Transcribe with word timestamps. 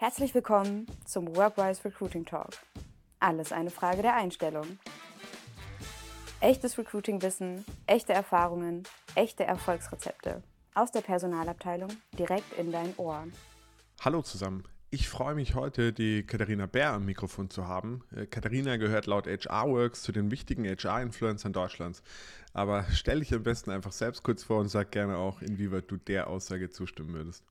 Herzlich 0.00 0.32
willkommen 0.32 0.86
zum 1.04 1.34
Workwise 1.34 1.84
Recruiting 1.84 2.24
Talk. 2.24 2.50
Alles 3.18 3.50
eine 3.50 3.70
Frage 3.70 4.00
der 4.00 4.14
Einstellung. 4.14 4.78
Echtes 6.38 6.78
Recruiting-Wissen, 6.78 7.64
echte 7.88 8.12
Erfahrungen, 8.12 8.84
echte 9.16 9.42
Erfolgsrezepte. 9.42 10.44
Aus 10.72 10.92
der 10.92 11.00
Personalabteilung 11.00 11.88
direkt 12.16 12.56
in 12.56 12.70
dein 12.70 12.94
Ohr. 12.96 13.24
Hallo 14.00 14.22
zusammen. 14.22 14.62
Ich 14.90 15.08
freue 15.08 15.34
mich 15.34 15.56
heute, 15.56 15.92
die 15.92 16.24
Katharina 16.24 16.66
Bär 16.66 16.92
am 16.92 17.04
Mikrofon 17.04 17.50
zu 17.50 17.66
haben. 17.66 18.04
Äh, 18.14 18.26
Katharina 18.26 18.76
gehört 18.76 19.06
laut 19.06 19.26
HR-Works 19.26 20.02
zu 20.02 20.12
den 20.12 20.30
wichtigen 20.30 20.64
HR-Influencern 20.64 21.52
Deutschlands. 21.52 22.04
Aber 22.52 22.84
stell 22.92 23.18
dich 23.18 23.34
am 23.34 23.42
besten 23.42 23.72
einfach 23.72 23.90
selbst 23.90 24.22
kurz 24.22 24.44
vor 24.44 24.60
und 24.60 24.68
sag 24.68 24.92
gerne 24.92 25.16
auch, 25.16 25.42
inwieweit 25.42 25.90
du 25.90 25.96
der 25.96 26.28
Aussage 26.28 26.70
zustimmen 26.70 27.14
würdest. 27.14 27.42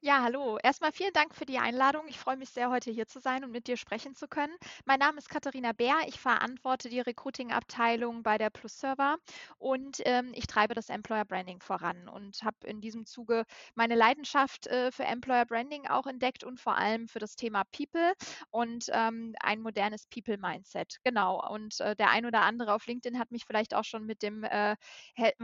Ja, 0.00 0.22
hallo. 0.22 0.58
Erstmal 0.62 0.92
vielen 0.92 1.12
Dank 1.12 1.34
für 1.34 1.44
die 1.46 1.58
Einladung. 1.58 2.06
Ich 2.08 2.18
freue 2.18 2.36
mich 2.36 2.50
sehr, 2.50 2.70
heute 2.70 2.90
hier 2.90 3.06
zu 3.06 3.20
sein 3.20 3.44
und 3.44 3.50
mit 3.50 3.66
dir 3.66 3.76
sprechen 3.76 4.14
zu 4.14 4.28
können. 4.28 4.54
Mein 4.84 4.98
Name 4.98 5.18
ist 5.18 5.28
Katharina 5.28 5.72
Bär. 5.72 5.94
Ich 6.06 6.18
verantworte 6.20 6.88
die 6.88 7.00
Recruiting-Abteilung 7.00 8.22
bei 8.22 8.38
der 8.38 8.50
Plus 8.50 8.78
Server 8.78 9.16
und 9.58 10.00
ähm, 10.04 10.32
ich 10.34 10.46
treibe 10.46 10.74
das 10.74 10.88
Employer 10.88 11.24
Branding 11.24 11.60
voran 11.60 12.08
und 12.08 12.42
habe 12.42 12.56
in 12.64 12.80
diesem 12.80 13.06
Zuge 13.06 13.44
meine 13.74 13.94
Leidenschaft 13.94 14.66
äh, 14.66 14.90
für 14.92 15.04
Employer 15.04 15.44
Branding 15.46 15.86
auch 15.86 16.06
entdeckt 16.06 16.44
und 16.44 16.60
vor 16.60 16.76
allem 16.76 17.08
für 17.08 17.18
das 17.18 17.36
Thema 17.36 17.64
People 17.72 18.12
und 18.50 18.86
ähm, 18.92 19.34
ein 19.40 19.60
modernes 19.60 20.06
People-Mindset. 20.06 20.98
Genau. 21.04 21.46
Und 21.52 21.80
äh, 21.80 21.96
der 21.96 22.10
ein 22.10 22.26
oder 22.26 22.42
andere 22.42 22.74
auf 22.74 22.86
LinkedIn 22.86 23.18
hat 23.18 23.30
mich 23.30 23.44
vielleicht 23.44 23.74
auch 23.74 23.84
schon 23.84 24.06
mit 24.06 24.22
dem 24.22 24.44
äh, 24.44 24.76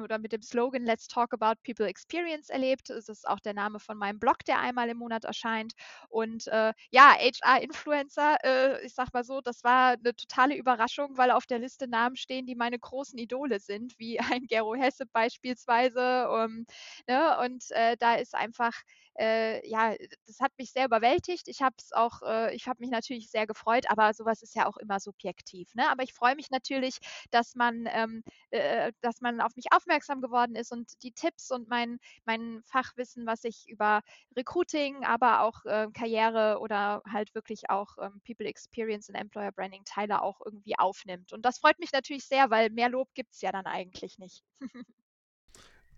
oder 0.00 0.18
mit 0.18 0.32
dem 0.32 0.42
Slogan 0.42 0.84
Let's 0.84 1.08
Talk 1.08 1.32
About 1.34 1.60
People 1.64 1.86
Experience 1.86 2.48
erlebt. 2.50 2.90
Das 2.90 3.08
ist 3.08 3.26
auch 3.28 3.40
der 3.40 3.54
Name 3.54 3.78
von 3.80 3.96
meinem 3.98 4.11
Blog, 4.18 4.44
der 4.46 4.60
einmal 4.60 4.88
im 4.88 4.98
Monat 4.98 5.24
erscheint. 5.24 5.72
Und 6.08 6.46
äh, 6.48 6.72
ja, 6.90 7.12
HR-Influencer, 7.18 8.36
äh, 8.44 8.84
ich 8.86 8.94
sag 8.94 9.12
mal 9.12 9.24
so, 9.24 9.40
das 9.40 9.64
war 9.64 9.92
eine 9.92 10.14
totale 10.14 10.56
Überraschung, 10.56 11.16
weil 11.16 11.30
auf 11.30 11.46
der 11.46 11.58
Liste 11.58 11.88
Namen 11.88 12.16
stehen, 12.16 12.46
die 12.46 12.54
meine 12.54 12.78
großen 12.78 13.18
Idole 13.18 13.60
sind, 13.60 13.98
wie 13.98 14.20
ein 14.20 14.46
Gero 14.46 14.74
Hesse 14.74 15.06
beispielsweise. 15.06 16.28
Um, 16.30 16.42
ähm, 16.42 16.66
ne? 17.08 17.38
Und 17.44 17.70
äh, 17.70 17.96
da 17.98 18.14
ist 18.14 18.34
einfach 18.34 18.72
äh, 19.18 19.66
ja, 19.68 19.94
das 20.26 20.40
hat 20.40 20.52
mich 20.58 20.72
sehr 20.72 20.86
überwältigt. 20.86 21.48
Ich 21.48 21.62
habe 21.62 21.74
es 21.78 21.92
auch, 21.92 22.22
äh, 22.22 22.54
ich 22.54 22.66
habe 22.66 22.80
mich 22.80 22.90
natürlich 22.90 23.30
sehr 23.30 23.46
gefreut, 23.46 23.86
aber 23.88 24.14
sowas 24.14 24.42
ist 24.42 24.54
ja 24.54 24.66
auch 24.66 24.76
immer 24.78 25.00
subjektiv. 25.00 25.74
Ne? 25.74 25.88
Aber 25.90 26.02
ich 26.02 26.12
freue 26.12 26.34
mich 26.34 26.50
natürlich, 26.50 26.98
dass 27.30 27.54
man, 27.54 27.86
ähm, 27.90 28.22
äh, 28.50 28.92
dass 29.00 29.20
man 29.20 29.40
auf 29.40 29.54
mich 29.56 29.66
aufmerksam 29.72 30.20
geworden 30.20 30.54
ist 30.56 30.72
und 30.72 31.02
die 31.02 31.12
Tipps 31.12 31.50
und 31.50 31.68
mein, 31.68 31.98
mein 32.24 32.62
Fachwissen, 32.64 33.26
was 33.26 33.44
ich 33.44 33.68
über 33.68 34.02
Recruiting, 34.36 35.04
aber 35.04 35.42
auch 35.42 35.64
äh, 35.64 35.88
Karriere 35.92 36.58
oder 36.60 37.02
halt 37.10 37.34
wirklich 37.34 37.70
auch 37.70 37.96
ähm, 38.00 38.20
People 38.26 38.46
Experience 38.46 39.08
und 39.08 39.14
Employer 39.14 39.52
Branding 39.52 39.84
teile, 39.84 40.22
auch 40.22 40.40
irgendwie 40.44 40.78
aufnimmt. 40.78 41.32
Und 41.32 41.44
das 41.44 41.58
freut 41.58 41.78
mich 41.78 41.92
natürlich 41.92 42.24
sehr, 42.26 42.50
weil 42.50 42.70
mehr 42.70 42.88
Lob 42.88 43.08
gibt 43.14 43.34
es 43.34 43.40
ja 43.40 43.52
dann 43.52 43.66
eigentlich 43.66 44.18
nicht. 44.18 44.42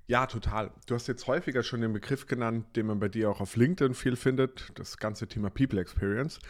Ja, 0.07 0.27
total. 0.27 0.71
Du 0.87 0.95
hast 0.95 1.07
jetzt 1.07 1.27
häufiger 1.27 1.63
schon 1.63 1.81
den 1.81 1.95
Begriff 1.95 2.27
genannt, 2.27 2.77
den 2.77 2.87
man 2.87 3.01
bei 3.01 3.09
dir 3.09 3.31
auch 3.31 3.41
auf 3.41 3.57
LinkedIn 3.57 3.95
viel 3.95 4.17
findet, 4.17 4.71
das 4.75 4.99
ganze 4.99 5.27
Thema 5.29 5.49
People 5.49 5.81
Experience. 5.81 6.41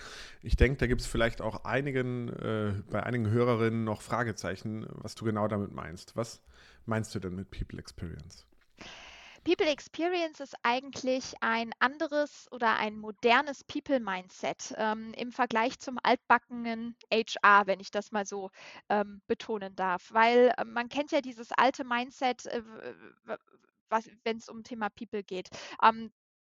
Ich 0.42 0.56
denke, 0.56 0.78
da 0.78 0.88
gibt 0.88 1.02
es 1.02 1.06
vielleicht 1.06 1.41
auch 1.41 1.64
einigen, 1.64 2.30
äh, 2.30 2.72
bei 2.91 3.05
einigen 3.05 3.30
Hörerinnen 3.30 3.84
noch 3.84 4.02
Fragezeichen, 4.02 4.86
was 4.91 5.14
du 5.14 5.24
genau 5.24 5.46
damit 5.46 5.72
meinst. 5.72 6.16
Was 6.16 6.41
meinst 6.84 7.14
du 7.14 7.20
denn 7.20 7.36
mit 7.36 7.50
People 7.52 7.78
Experience? 7.78 8.44
People 9.45 9.67
Experience 9.67 10.41
ist 10.41 10.56
eigentlich 10.62 11.34
ein 11.41 11.73
anderes 11.78 12.48
oder 12.50 12.77
ein 12.77 12.97
modernes 12.97 13.62
People-Mindset 13.64 14.75
ähm, 14.78 15.12
im 15.17 15.33
Vergleich 15.33 15.78
zum 15.78 15.98
altbackenen 16.03 16.97
HR, 17.12 17.67
wenn 17.67 17.78
ich 17.78 17.91
das 17.91 18.11
mal 18.11 18.25
so 18.25 18.51
ähm, 18.89 19.20
betonen 19.27 19.77
darf. 19.77 20.13
Weil 20.13 20.52
äh, 20.57 20.64
man 20.64 20.89
kennt 20.89 21.13
ja 21.13 21.20
dieses 21.20 21.52
alte 21.52 21.85
Mindset, 21.85 22.46
äh, 22.46 22.63
wenn 24.24 24.39
es 24.39 24.48
um 24.48 24.64
Thema 24.64 24.89
People 24.89 25.23
geht. 25.23 25.51
Ähm, 25.83 26.11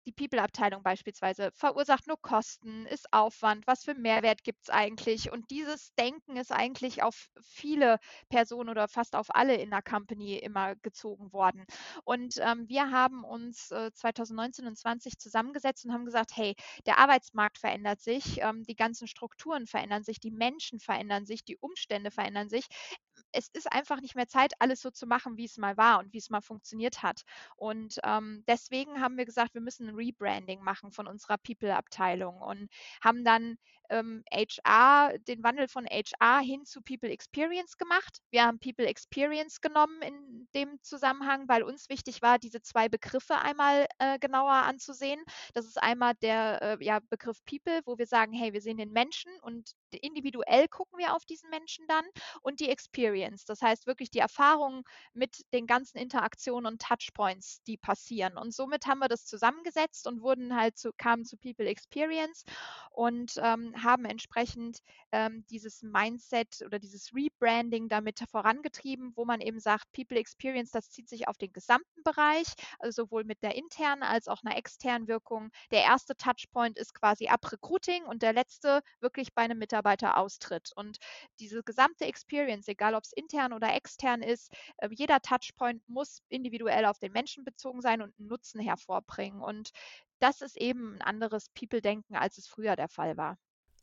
die 0.06 0.12
People-Abteilung 0.12 0.84
beispielsweise 0.84 1.52
verursacht 1.54 2.08
nur 2.08 2.22
Kosten, 2.22 2.86
ist 2.86 3.12
Aufwand, 3.12 3.68
was 3.68 3.84
für 3.84 3.96
Mehrwert 3.96 4.44
gibt 4.44 4.64
es 4.64 4.70
eigentlich? 4.70 5.32
Und 5.32 5.50
dieses 5.52 5.94
Denken 5.96 6.38
ist 6.38 6.52
eigentlich 6.52 7.04
auf 7.04 7.30
viele 7.42 8.00
Personen 8.30 8.70
oder 8.70 8.88
fast 8.88 9.16
auf 9.16 9.28
alle 9.30 9.56
in 9.56 9.72
der 9.72 9.82
Company 9.82 10.38
immer 10.38 10.76
gezogen 10.76 11.34
worden. 11.34 11.66
Und 12.04 12.36
ähm, 12.40 12.68
wir 12.70 12.92
haben 12.92 13.24
uns 13.24 13.72
äh, 13.72 13.92
2019 13.94 14.68
und 14.68 14.78
2020 14.78 15.18
zusammengesetzt 15.20 15.86
und 15.86 15.94
haben 15.94 16.06
gesagt, 16.06 16.36
hey, 16.36 16.56
der 16.86 17.00
Arbeitsmarkt 17.00 17.58
verändert 17.58 18.02
sich, 18.02 18.42
ähm, 18.42 18.64
die 18.64 18.76
ganzen 18.76 19.08
Strukturen 19.08 19.68
verändern 19.68 20.04
sich, 20.04 20.20
die 20.20 20.32
Menschen 20.32 20.80
verändern 20.80 21.26
sich, 21.26 21.44
die 21.44 21.58
Umstände 21.58 22.12
verändern 22.12 22.50
sich 22.50 22.68
es 23.36 23.50
ist 23.50 23.72
einfach 23.72 24.02
nicht 24.02 24.16
mehr 24.16 24.28
Zeit, 24.28 24.54
alles 24.60 24.82
so 24.82 24.92
zu 24.92 25.08
machen, 25.08 25.38
wie 25.38 25.46
es 25.46 25.58
mal 25.58 25.78
war 25.78 26.00
und 26.00 26.14
wie 26.14 26.18
es 26.18 26.30
mal 26.30 26.42
funktioniert 26.42 27.04
hat. 27.04 27.24
Und 27.58 28.00
ähm, 28.04 28.44
deswegen 28.48 29.02
haben 29.02 29.18
wir 29.18 29.26
gesagt, 29.26 29.54
wir 29.54 29.62
müssen 29.62 29.90
ein 29.90 29.96
Rebranding 29.96 30.62
machen 30.64 30.92
von 30.92 31.08
unserer 31.08 31.38
People-Abteilung 31.38 32.42
und 32.42 32.70
haben 33.02 33.24
dann 33.24 33.58
ähm, 33.90 34.24
HR, 34.32 35.18
den 35.28 35.44
Wandel 35.44 35.68
von 35.68 35.86
HR 35.86 36.40
hin 36.40 36.66
zu 36.66 36.82
People 36.82 37.10
Experience 37.10 37.78
gemacht. 37.78 38.20
Wir 38.32 38.46
haben 38.46 38.60
People 38.60 38.86
Experience 38.86 39.62
genommen 39.62 40.02
in 40.02 40.48
dem 40.54 40.82
Zusammenhang, 40.82 41.48
weil 41.48 41.64
uns 41.64 41.90
wichtig 41.90 42.22
war, 42.22 42.40
diese 42.40 42.62
zwei 42.62 42.90
Begriffe 42.90 43.38
einmal 43.38 43.88
äh, 44.00 44.20
genauer 44.20 44.52
anzusehen. 44.52 45.24
Das 45.54 45.66
ist 45.66 45.82
einmal 45.82 46.14
der 46.16 46.62
äh, 46.62 46.84
ja, 46.84 47.00
Begriff 47.10 47.44
People, 47.46 47.82
wo 47.86 47.98
wir 47.98 48.08
sagen, 48.08 48.34
hey, 48.34 48.54
wir 48.54 48.62
sehen 48.62 48.78
den 48.78 48.92
Menschen 48.92 49.32
und 49.42 49.72
individuell 49.92 50.68
gucken 50.68 51.00
wir 51.00 51.16
auf 51.16 51.26
diesen 51.26 51.50
Menschen 51.50 51.86
dann 51.88 52.06
und 52.42 52.60
die 52.60 52.70
Experience. 52.70 53.46
Das 53.46 53.62
heißt 53.62 53.88
wirklich 53.88 54.10
die 54.10 54.20
Erfahrung 54.20 54.84
mit 55.14 55.42
den 55.54 55.68
ganzen 55.68 55.98
Interaktionen 55.98 56.66
und 56.66 56.82
Touchpoints, 56.82 57.62
die 57.64 57.78
passieren. 57.78 58.38
Und 58.38 58.54
somit 58.54 58.86
haben 58.86 59.00
wir 59.00 59.08
das 59.08 59.26
zusammengesetzt 59.26 60.08
und 60.08 60.22
wurden 60.22 60.56
halt 60.56 60.78
zu, 60.78 60.92
kamen 60.98 61.26
zu 61.26 61.38
People 61.38 61.68
Experience 61.68 62.44
und 62.92 63.34
ähm, 63.42 63.74
haben 63.82 64.06
entsprechend 64.06 64.80
ähm, 65.12 65.46
dieses 65.50 65.82
Mindset 65.82 66.62
oder 66.66 66.80
dieses 66.80 67.14
Rebranding 67.14 67.90
damit 67.90 68.20
vorangetrieben, 68.30 69.14
wo 69.16 69.26
man 69.26 69.42
eben 69.42 69.60
sagt, 69.60 69.92
People 69.92 70.18
Experience, 70.18 70.72
das 70.72 70.90
zieht 70.90 71.10
sich 71.10 71.28
auf 71.28 71.38
den 71.38 71.54
gesamten 71.54 72.04
Bereich, 72.04 72.48
also 72.80 73.04
sowohl 73.04 73.24
mit 73.24 73.42
der 73.44 73.56
internen 73.56 74.04
als 74.04 74.28
auch 74.28 74.44
einer 74.44 74.58
externen 74.58 75.08
Wirkung. 75.08 75.50
Der 75.72 75.84
erste 75.84 76.16
Touchpoint 76.16 76.78
ist 76.78 76.94
quasi 76.94 77.28
ab 77.28 77.52
Recruiting 77.52 78.06
und 78.06 78.22
der 78.22 78.34
letzte 78.34 78.82
wirklich 79.00 79.34
bei 79.34 79.44
einem 79.44 79.60
Mitarbeiteraustritt. 79.60 80.72
Und 80.76 80.98
diese 81.40 81.64
gesamte 81.64 82.06
Experience, 82.06 82.68
egal 82.68 82.96
ob 82.96 83.04
es 83.04 83.14
intern 83.14 83.54
oder 83.54 83.74
extern 83.74 84.22
ist, 84.22 84.52
äh, 84.78 84.90
jeder 84.92 85.22
Touchpoint 85.22 85.88
muss 85.88 86.22
individuell 86.30 86.86
auf 86.86 87.00
den 87.00 87.12
Menschen 87.12 87.44
bezogen 87.46 87.82
sein 87.82 88.02
und 88.02 88.14
einen 88.20 88.28
Nutzen 88.28 88.60
hervorbringen. 88.60 89.42
Und 89.42 89.72
das 90.20 90.42
ist 90.42 90.58
eben 90.58 90.96
ein 90.96 91.02
anderes 91.02 91.50
People-Denken, 91.50 92.16
als 92.16 92.38
es 92.38 92.48
früher 92.48 92.76
der 92.76 92.90
Fall 92.90 93.18
war. 93.18 93.38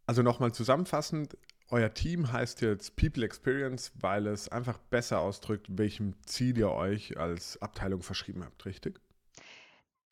Also 0.07 0.23
nochmal 0.23 0.53
zusammenfassend, 0.53 1.37
euer 1.69 1.95
Team 1.95 2.33
heißt 2.33 2.61
jetzt 2.61 2.97
People 2.97 3.25
Experience, 3.25 3.93
weil 4.01 4.27
es 4.27 4.49
einfach 4.49 4.79
besser 4.79 5.21
ausdrückt, 5.21 5.67
welchem 5.71 6.15
Ziel 6.27 6.59
ihr 6.59 6.71
euch 6.71 7.17
als 7.19 7.61
Abteilung 7.63 8.03
verschrieben 8.03 8.45
habt, 8.45 8.67
richtig? 8.67 9.01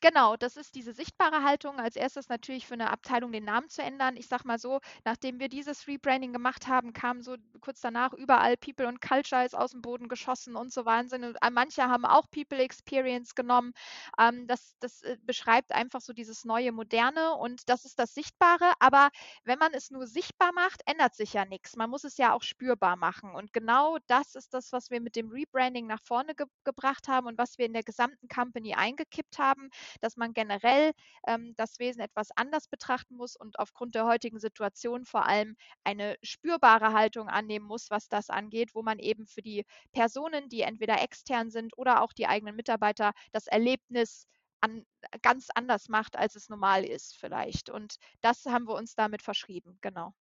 Genau, 0.03 0.37
das 0.37 0.57
ist 0.57 0.75
diese 0.77 0.95
sichtbare 0.95 1.43
Haltung. 1.45 1.79
Als 1.79 1.95
erstes 1.95 2.29
natürlich 2.31 2.67
für 2.67 2.73
eine 2.73 2.89
Abteilung 2.91 3.33
den 3.33 3.45
Namen 3.45 3.69
zu 3.69 3.83
ändern. 3.83 4.17
Ich 4.17 4.29
sage 4.29 4.47
mal 4.47 4.59
so, 4.59 4.81
nachdem 5.05 5.39
wir 5.41 5.49
dieses 5.51 5.87
Rebranding 5.87 6.33
gemacht 6.33 6.69
haben, 6.69 6.95
kam 6.95 7.21
so 7.21 7.37
kurz 7.61 7.83
danach 7.83 8.15
überall 8.15 8.57
People 8.57 8.89
und 8.89 9.03
Culture 9.03 9.45
ist 9.45 9.55
aus 9.55 9.73
dem 9.73 9.83
Boden 9.83 10.09
geschossen 10.09 10.57
und 10.57 10.73
so 10.73 10.87
Wahnsinn. 10.87 11.25
Und 11.25 11.37
äh, 11.43 11.51
manche 11.51 11.83
haben 11.83 12.07
auch 12.07 12.31
People 12.31 12.59
Experience 12.59 13.35
genommen. 13.35 13.73
Ähm, 14.19 14.47
das, 14.47 14.75
das 14.81 15.03
äh, 15.03 15.19
beschreibt 15.23 15.73
einfach 15.73 16.01
so 16.01 16.15
dieses 16.15 16.47
neue 16.47 16.73
Moderne 16.73 17.35
und 17.35 17.69
das 17.69 17.85
ist 17.85 17.99
das 17.99 18.15
Sichtbare. 18.15 18.73
Aber 18.79 19.11
wenn 19.45 19.59
man 19.59 19.75
es 19.75 19.91
nur 19.91 20.07
sichtbar 20.07 20.53
macht, 20.55 20.81
ändert 20.87 21.15
sich 21.15 21.35
ja 21.35 21.45
nichts. 21.45 21.77
Man 21.77 21.91
muss 21.91 22.05
es 22.05 22.17
ja 22.17 22.33
auch 22.33 22.43
spürbar 22.43 22.97
machen. 22.97 23.35
Und 23.35 23.53
genau 23.53 23.99
das 24.07 24.35
ist 24.35 24.55
das, 24.55 24.73
was 24.73 24.91
wir 24.91 25.01
mit 25.03 25.15
dem 25.15 25.29
Rebranding 25.31 25.87
nach 25.87 26.01
vorne 26.03 26.35
ge 26.35 26.47
gebracht 26.65 27.09
haben 27.09 27.27
und 27.27 27.37
was 27.39 27.59
wir 27.59 27.67
in 27.67 27.73
der 27.75 27.83
gesamten 27.83 28.29
Company 28.29 28.75
eingekippt 28.75 29.39
haben 29.39 29.69
dass 30.01 30.17
man 30.17 30.33
generell 30.33 30.93
ähm, 31.27 31.55
das 31.57 31.79
Wesen 31.79 32.01
etwas 32.01 32.31
anders 32.37 32.69
betrachten 32.69 33.17
muss 33.17 33.37
und 33.37 33.59
aufgrund 33.59 33.95
der 33.95 34.07
heutigen 34.07 34.39
Situation 34.39 35.05
vor 35.05 35.27
allem 35.27 35.57
eine 35.85 36.17
spürbare 36.23 36.93
Haltung 36.93 37.29
annehmen 37.29 37.67
muss, 37.67 37.91
was 37.91 38.09
das 38.09 38.31
angeht, 38.31 38.75
wo 38.75 38.83
man 38.83 38.99
eben 38.99 39.27
für 39.27 39.43
die 39.43 39.65
Personen, 39.93 40.49
die 40.49 40.63
entweder 40.63 41.03
extern 41.03 41.51
sind 41.51 41.77
oder 41.77 42.03
auch 42.03 42.13
die 42.13 42.27
eigenen 42.27 42.57
Mitarbeiter, 42.57 43.13
das 43.33 43.47
Erlebnis 43.47 44.27
an, 44.61 44.85
ganz 45.23 45.49
anders 45.55 45.89
macht, 45.89 46.17
als 46.17 46.37
es 46.37 46.49
normal 46.49 46.85
ist 46.85 47.17
vielleicht. 47.17 47.71
Und 47.71 47.97
das 48.21 48.45
haben 48.47 48.67
wir 48.67 48.75
uns 48.75 48.95
damit 48.95 49.23
verschrieben, 49.23 49.79
genau. 49.81 50.15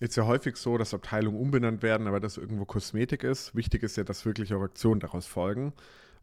Jetzt 0.00 0.16
ja 0.16 0.26
häufig 0.26 0.56
so, 0.56 0.78
dass 0.78 0.94
Abteilungen 0.94 1.38
umbenannt 1.38 1.82
werden, 1.82 2.06
aber 2.08 2.18
das 2.18 2.36
irgendwo 2.36 2.64
Kosmetik 2.64 3.22
ist. 3.22 3.54
Wichtig 3.54 3.82
ist 3.82 3.96
ja, 3.96 4.04
dass 4.04 4.24
wirklich 4.24 4.52
auch 4.52 4.62
Aktionen 4.62 5.00
daraus 5.00 5.26
folgen. 5.26 5.72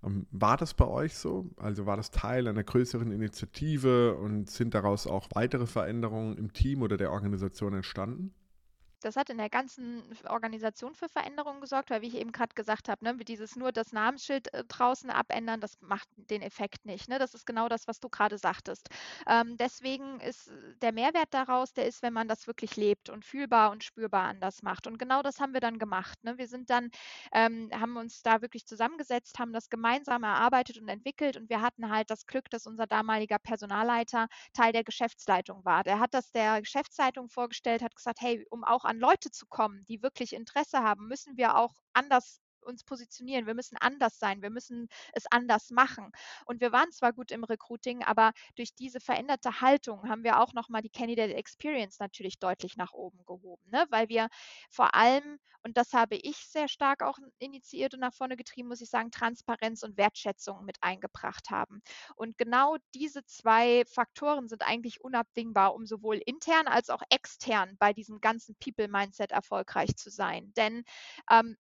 Ähm, 0.03 0.27
war 0.31 0.57
das 0.57 0.73
bei 0.73 0.87
euch 0.87 1.15
so? 1.15 1.49
Also 1.57 1.85
war 1.85 1.97
das 1.97 2.11
Teil 2.11 2.47
einer 2.47 2.63
größeren 2.63 3.11
Initiative 3.11 4.15
und 4.15 4.49
sind 4.49 4.73
daraus 4.73 5.07
auch 5.07 5.27
weitere 5.33 5.67
Veränderungen 5.67 6.37
im 6.37 6.53
Team 6.53 6.81
oder 6.81 6.97
der 6.97 7.11
Organisation 7.11 7.73
entstanden? 7.73 8.33
Das 8.99 9.15
hat 9.15 9.29
in 9.29 9.37
der 9.37 9.49
ganzen 9.49 10.03
Organisation 10.27 10.95
für 10.95 11.09
Veränderungen 11.09 11.61
gesorgt, 11.61 11.89
weil 11.89 12.01
wie 12.01 12.07
ich 12.07 12.15
eben 12.15 12.31
gerade 12.31 12.53
gesagt 12.55 12.89
habe, 12.89 13.03
ne, 13.03 13.15
dieses 13.17 13.55
nur 13.55 13.71
das 13.71 13.91
Namensschild 13.91 14.53
äh, 14.53 14.63
draußen 14.65 15.09
abändern, 15.09 15.61
das 15.61 15.77
macht 15.81 16.07
den 16.15 16.41
Effekt 16.41 16.85
nicht. 16.85 17.09
Ne? 17.09 17.19
Das 17.19 17.33
ist 17.33 17.45
genau 17.45 17.69
das, 17.69 17.87
was 17.87 17.99
du 17.99 18.09
gerade 18.09 18.37
sagtest. 18.37 18.89
Ähm, 19.27 19.57
deswegen 19.57 20.19
ist 20.19 20.51
der 20.81 20.91
Mehrwert 20.91 21.33
daraus, 21.33 21.73
der 21.73 21.85
ist, 21.87 22.01
wenn 22.01 22.13
man 22.13 22.27
das 22.27 22.47
wirklich 22.47 22.75
lebt 22.75 23.09
und 23.09 23.25
fühlbar 23.25 23.71
und 23.71 23.83
spürbar 23.83 24.27
anders 24.27 24.61
macht. 24.61 24.87
Und 24.87 24.97
genau 24.97 25.21
das 25.21 25.39
haben 25.39 25.53
wir 25.53 25.61
dann 25.61 25.79
gemacht. 25.79 26.17
Ne? 26.23 26.37
Wir 26.37 26.47
sind 26.47 26.69
dann, 26.69 26.89
ähm, 27.33 27.69
haben 27.73 27.97
uns 27.97 28.21
da 28.21 28.41
wirklich 28.41 28.65
zusammengesetzt, 28.65 29.39
haben 29.39 29.53
das 29.53 29.69
gemeinsam 29.69 30.23
erarbeitet 30.23 30.77
und 30.77 30.87
entwickelt 30.89 31.37
und 31.37 31.49
wir 31.49 31.61
hatten 31.61 31.89
halt 31.89 32.09
das 32.09 32.25
Glück, 32.25 32.49
dass 32.49 32.67
unser 32.67 32.87
damaliger 32.87 33.39
Personalleiter 33.39 34.27
Teil 34.53 34.73
der 34.73 34.83
Geschäftsleitung 34.83 35.63
war. 35.65 35.83
Der 35.83 35.99
hat 35.99 36.13
das 36.13 36.31
der 36.31 36.59
Geschäftsleitung 36.61 37.29
vorgestellt, 37.29 37.81
hat 37.81 37.95
gesagt, 37.95 38.21
hey, 38.21 38.45
um 38.49 38.63
auch 38.63 38.85
an 38.89 38.97
Leute 38.97 39.29
zu 39.29 39.45
kommen, 39.45 39.85
die 39.85 40.01
wirklich 40.01 40.33
Interesse 40.33 40.79
haben, 40.79 41.07
müssen 41.07 41.37
wir 41.37 41.55
auch 41.55 41.75
anders 41.93 42.41
uns 42.69 42.83
positionieren. 42.83 43.47
Wir 43.47 43.55
müssen 43.55 43.77
anders 43.77 44.19
sein. 44.19 44.41
Wir 44.41 44.49
müssen 44.49 44.87
es 45.13 45.25
anders 45.29 45.71
machen. 45.71 46.11
Und 46.45 46.61
wir 46.61 46.71
waren 46.71 46.91
zwar 46.91 47.13
gut 47.13 47.31
im 47.31 47.43
Recruiting, 47.43 48.03
aber 48.03 48.31
durch 48.55 48.73
diese 48.75 48.99
veränderte 48.99 49.61
Haltung 49.61 50.07
haben 50.07 50.23
wir 50.23 50.39
auch 50.39 50.53
nochmal 50.53 50.81
die 50.81 50.89
Candidate 50.89 51.33
Experience 51.33 51.99
natürlich 51.99 52.39
deutlich 52.39 52.77
nach 52.77 52.93
oben 52.93 53.19
gehoben, 53.25 53.69
ne? 53.71 53.85
weil 53.89 54.09
wir 54.09 54.29
vor 54.69 54.95
allem, 54.95 55.39
und 55.63 55.77
das 55.77 55.93
habe 55.93 56.15
ich 56.15 56.37
sehr 56.37 56.67
stark 56.67 57.03
auch 57.03 57.17
initiiert 57.39 57.93
und 57.93 57.99
nach 57.99 58.13
vorne 58.13 58.37
getrieben, 58.37 58.69
muss 58.69 58.81
ich 58.81 58.89
sagen, 58.89 59.11
Transparenz 59.11 59.83
und 59.83 59.97
Wertschätzung 59.97 60.63
mit 60.65 60.77
eingebracht 60.81 61.49
haben. 61.49 61.81
Und 62.15 62.37
genau 62.37 62.77
diese 62.93 63.25
zwei 63.25 63.83
Faktoren 63.85 64.47
sind 64.47 64.61
eigentlich 64.61 65.01
unabdingbar, 65.01 65.73
um 65.75 65.85
sowohl 65.85 66.21
intern 66.25 66.67
als 66.67 66.89
auch 66.89 67.01
extern 67.09 67.75
bei 67.79 67.93
diesem 67.93 68.21
ganzen 68.21 68.55
People-Mindset 68.55 69.31
erfolgreich 69.31 69.95
zu 69.95 70.09
sein. 70.09 70.53
Denn 70.55 70.83
ähm, 71.29 71.57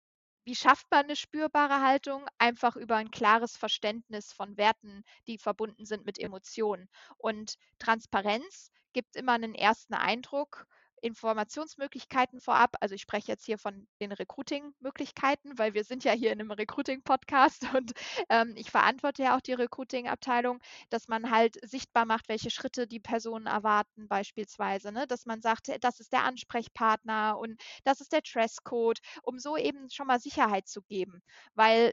wie 0.48 0.56
schafft 0.56 0.90
man 0.90 1.04
eine 1.04 1.14
spürbare 1.14 1.82
Haltung? 1.82 2.24
Einfach 2.38 2.74
über 2.74 2.96
ein 2.96 3.10
klares 3.10 3.54
Verständnis 3.54 4.32
von 4.32 4.56
Werten, 4.56 5.04
die 5.26 5.36
verbunden 5.36 5.84
sind 5.84 6.06
mit 6.06 6.18
Emotionen. 6.18 6.88
Und 7.18 7.56
Transparenz 7.78 8.72
gibt 8.94 9.14
immer 9.14 9.34
einen 9.34 9.54
ersten 9.54 9.92
Eindruck 9.92 10.66
Informationsmöglichkeiten 11.02 12.40
vorab. 12.40 12.76
Also 12.80 12.94
ich 12.94 13.02
spreche 13.02 13.32
jetzt 13.32 13.44
hier 13.44 13.58
von 13.58 13.86
den 14.00 14.12
Recruiting-Möglichkeiten, 14.12 15.58
weil 15.58 15.74
wir 15.74 15.84
sind 15.84 16.04
ja 16.04 16.12
hier 16.12 16.32
in 16.32 16.40
einem 16.40 16.50
Recruiting-Podcast 16.50 17.62
und 17.76 17.92
ähm, 18.28 18.54
ich 18.56 18.70
verantworte 18.70 19.22
ja 19.22 19.36
auch 19.36 19.40
die 19.40 19.52
Recruiting-Abteilung, 19.52 20.60
dass 20.90 21.08
man 21.08 21.30
halt 21.30 21.58
sichtbar 21.68 22.04
macht, 22.04 22.28
welche 22.28 22.50
Schritte 22.50 22.86
die 22.86 23.00
Personen 23.00 23.46
erwarten 23.46 24.08
beispielsweise, 24.08 24.92
ne? 24.92 25.06
dass 25.06 25.26
man 25.26 25.40
sagt, 25.40 25.68
das 25.80 26.00
ist 26.00 26.12
der 26.12 26.24
Ansprechpartner 26.24 27.38
und 27.38 27.60
das 27.84 28.00
ist 28.00 28.12
der 28.12 28.22
Dresscode, 28.22 29.00
um 29.22 29.38
so 29.38 29.56
eben 29.56 29.90
schon 29.90 30.06
mal 30.06 30.20
Sicherheit 30.20 30.68
zu 30.68 30.82
geben, 30.82 31.22
weil 31.54 31.92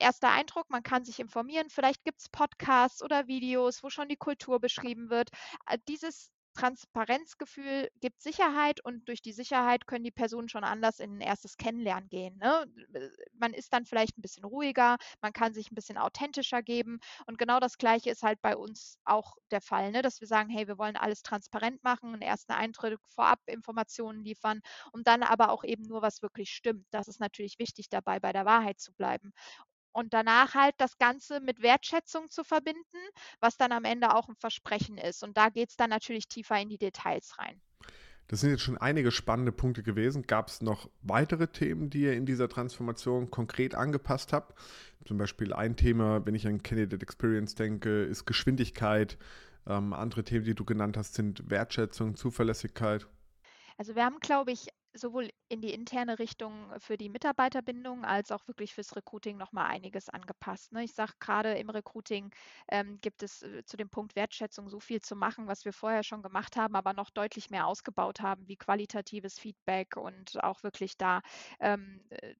erster 0.00 0.30
Eindruck, 0.30 0.70
man 0.70 0.82
kann 0.82 1.04
sich 1.04 1.20
informieren, 1.20 1.70
vielleicht 1.70 2.04
gibt 2.04 2.20
es 2.20 2.28
Podcasts 2.28 3.02
oder 3.02 3.26
Videos, 3.26 3.82
wo 3.82 3.90
schon 3.90 4.08
die 4.08 4.16
Kultur 4.16 4.60
beschrieben 4.60 5.10
wird. 5.10 5.30
Äh, 5.66 5.78
dieses 5.88 6.30
Transparenzgefühl 6.54 7.88
gibt 8.00 8.22
Sicherheit 8.22 8.84
und 8.84 9.08
durch 9.08 9.22
die 9.22 9.32
Sicherheit 9.32 9.86
können 9.86 10.04
die 10.04 10.10
Personen 10.10 10.48
schon 10.48 10.64
anders 10.64 11.00
in 11.00 11.18
ein 11.18 11.20
erstes 11.20 11.56
Kennenlernen 11.56 12.08
gehen. 12.08 12.38
Ne? 12.38 12.66
Man 13.34 13.52
ist 13.52 13.72
dann 13.72 13.84
vielleicht 13.84 14.16
ein 14.18 14.22
bisschen 14.22 14.44
ruhiger, 14.44 14.96
man 15.20 15.32
kann 15.32 15.52
sich 15.52 15.70
ein 15.70 15.74
bisschen 15.74 15.98
authentischer 15.98 16.62
geben 16.62 16.98
und 17.26 17.38
genau 17.38 17.60
das 17.60 17.78
Gleiche 17.78 18.10
ist 18.10 18.22
halt 18.22 18.40
bei 18.40 18.56
uns 18.56 18.98
auch 19.04 19.36
der 19.50 19.60
Fall, 19.60 19.90
ne? 19.90 20.02
dass 20.02 20.20
wir 20.20 20.28
sagen, 20.28 20.48
hey, 20.50 20.66
wir 20.68 20.78
wollen 20.78 20.96
alles 20.96 21.22
transparent 21.22 21.82
machen, 21.84 22.12
einen 22.12 22.22
ersten 22.22 22.52
Eintritt 22.52 22.98
vorab 23.06 23.40
Informationen 23.46 24.24
liefern 24.24 24.60
und 24.92 25.06
dann 25.06 25.22
aber 25.22 25.50
auch 25.50 25.64
eben 25.64 25.84
nur, 25.84 26.02
was 26.02 26.22
wirklich 26.22 26.50
stimmt. 26.50 26.86
Das 26.90 27.08
ist 27.08 27.20
natürlich 27.20 27.58
wichtig 27.58 27.88
dabei, 27.90 28.20
bei 28.20 28.32
der 28.32 28.44
Wahrheit 28.44 28.80
zu 28.80 28.92
bleiben 28.94 29.32
und 29.94 30.12
danach 30.12 30.54
halt 30.54 30.74
das 30.78 30.98
Ganze 30.98 31.40
mit 31.40 31.62
Wertschätzung 31.62 32.28
zu 32.28 32.44
verbinden, 32.44 32.98
was 33.40 33.56
dann 33.56 33.72
am 33.72 33.84
Ende 33.84 34.14
auch 34.14 34.28
ein 34.28 34.36
Versprechen 34.36 34.98
ist. 34.98 35.22
Und 35.22 35.36
da 35.36 35.48
geht 35.48 35.70
es 35.70 35.76
dann 35.76 35.90
natürlich 35.90 36.28
tiefer 36.28 36.60
in 36.60 36.68
die 36.68 36.78
Details 36.78 37.38
rein. 37.38 37.60
Das 38.26 38.40
sind 38.40 38.50
jetzt 38.50 38.62
schon 38.62 38.78
einige 38.78 39.10
spannende 39.10 39.52
Punkte 39.52 39.82
gewesen. 39.82 40.26
Gab 40.26 40.48
es 40.48 40.62
noch 40.62 40.88
weitere 41.02 41.46
Themen, 41.46 41.90
die 41.90 42.02
ihr 42.02 42.14
in 42.14 42.26
dieser 42.26 42.48
Transformation 42.48 43.30
konkret 43.30 43.74
angepasst 43.74 44.32
habt? 44.32 44.58
Zum 45.04 45.18
Beispiel 45.18 45.52
ein 45.52 45.76
Thema, 45.76 46.24
wenn 46.26 46.34
ich 46.34 46.46
an 46.46 46.62
Candidate 46.62 47.02
Experience 47.02 47.54
denke, 47.54 48.02
ist 48.02 48.24
Geschwindigkeit. 48.24 49.18
Ähm, 49.66 49.92
andere 49.92 50.24
Themen, 50.24 50.44
die 50.44 50.54
du 50.54 50.64
genannt 50.64 50.96
hast, 50.96 51.14
sind 51.14 51.48
Wertschätzung, 51.50 52.16
Zuverlässigkeit. 52.16 53.06
Also 53.76 53.94
wir 53.94 54.04
haben, 54.04 54.18
glaube 54.20 54.52
ich, 54.52 54.68
sowohl 54.94 55.30
in 55.48 55.60
die 55.60 55.72
interne 55.72 56.18
Richtung 56.18 56.72
für 56.78 56.96
die 56.96 57.08
Mitarbeiterbindung 57.08 58.04
als 58.04 58.30
auch 58.32 58.46
wirklich 58.46 58.74
fürs 58.74 58.96
Recruiting 58.96 59.36
nochmal 59.36 59.66
einiges 59.66 60.08
angepasst. 60.08 60.72
Ne? 60.72 60.84
Ich 60.84 60.94
sage 60.94 61.12
gerade 61.20 61.54
im 61.54 61.70
Recruiting 61.70 62.30
ähm, 62.68 63.00
gibt 63.00 63.22
es 63.22 63.42
äh, 63.42 63.64
zu 63.64 63.76
dem 63.76 63.90
Punkt 63.90 64.16
Wertschätzung 64.16 64.68
so 64.68 64.80
viel 64.80 65.00
zu 65.00 65.16
machen, 65.16 65.46
was 65.46 65.64
wir 65.64 65.72
vorher 65.72 66.02
schon 66.02 66.22
gemacht 66.22 66.56
haben, 66.56 66.76
aber 66.76 66.92
noch 66.92 67.10
deutlich 67.10 67.50
mehr 67.50 67.66
ausgebaut 67.66 68.20
haben, 68.20 68.48
wie 68.48 68.56
qualitatives 68.56 69.38
Feedback 69.38 69.96
und 69.96 70.42
auch 70.42 70.62
wirklich 70.62 70.96
da 70.96 71.20
ähm, 71.60 72.00
äh, 72.10 72.34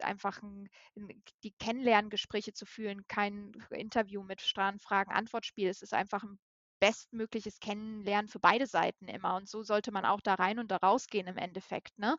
einfach 0.00 0.42
ein, 0.42 0.68
die 1.44 1.52
Kennenlerngespräche 1.52 2.52
zu 2.52 2.66
führen, 2.66 3.06
kein 3.06 3.52
Interview 3.70 4.22
mit 4.22 4.40
Fragen-Antwortspiel. 4.40 5.68
Es 5.68 5.82
ist 5.82 5.94
einfach 5.94 6.24
ein 6.24 6.38
bestmögliches 6.80 7.60
Kennenlernen 7.60 8.28
für 8.28 8.38
beide 8.38 8.66
Seiten 8.66 9.08
immer. 9.08 9.36
Und 9.36 9.48
so 9.48 9.62
sollte 9.62 9.92
man 9.92 10.04
auch 10.04 10.20
da 10.20 10.34
rein 10.34 10.58
und 10.58 10.70
da 10.70 10.76
rausgehen 10.76 11.26
im 11.26 11.36
Endeffekt. 11.36 11.98
Ne? 11.98 12.16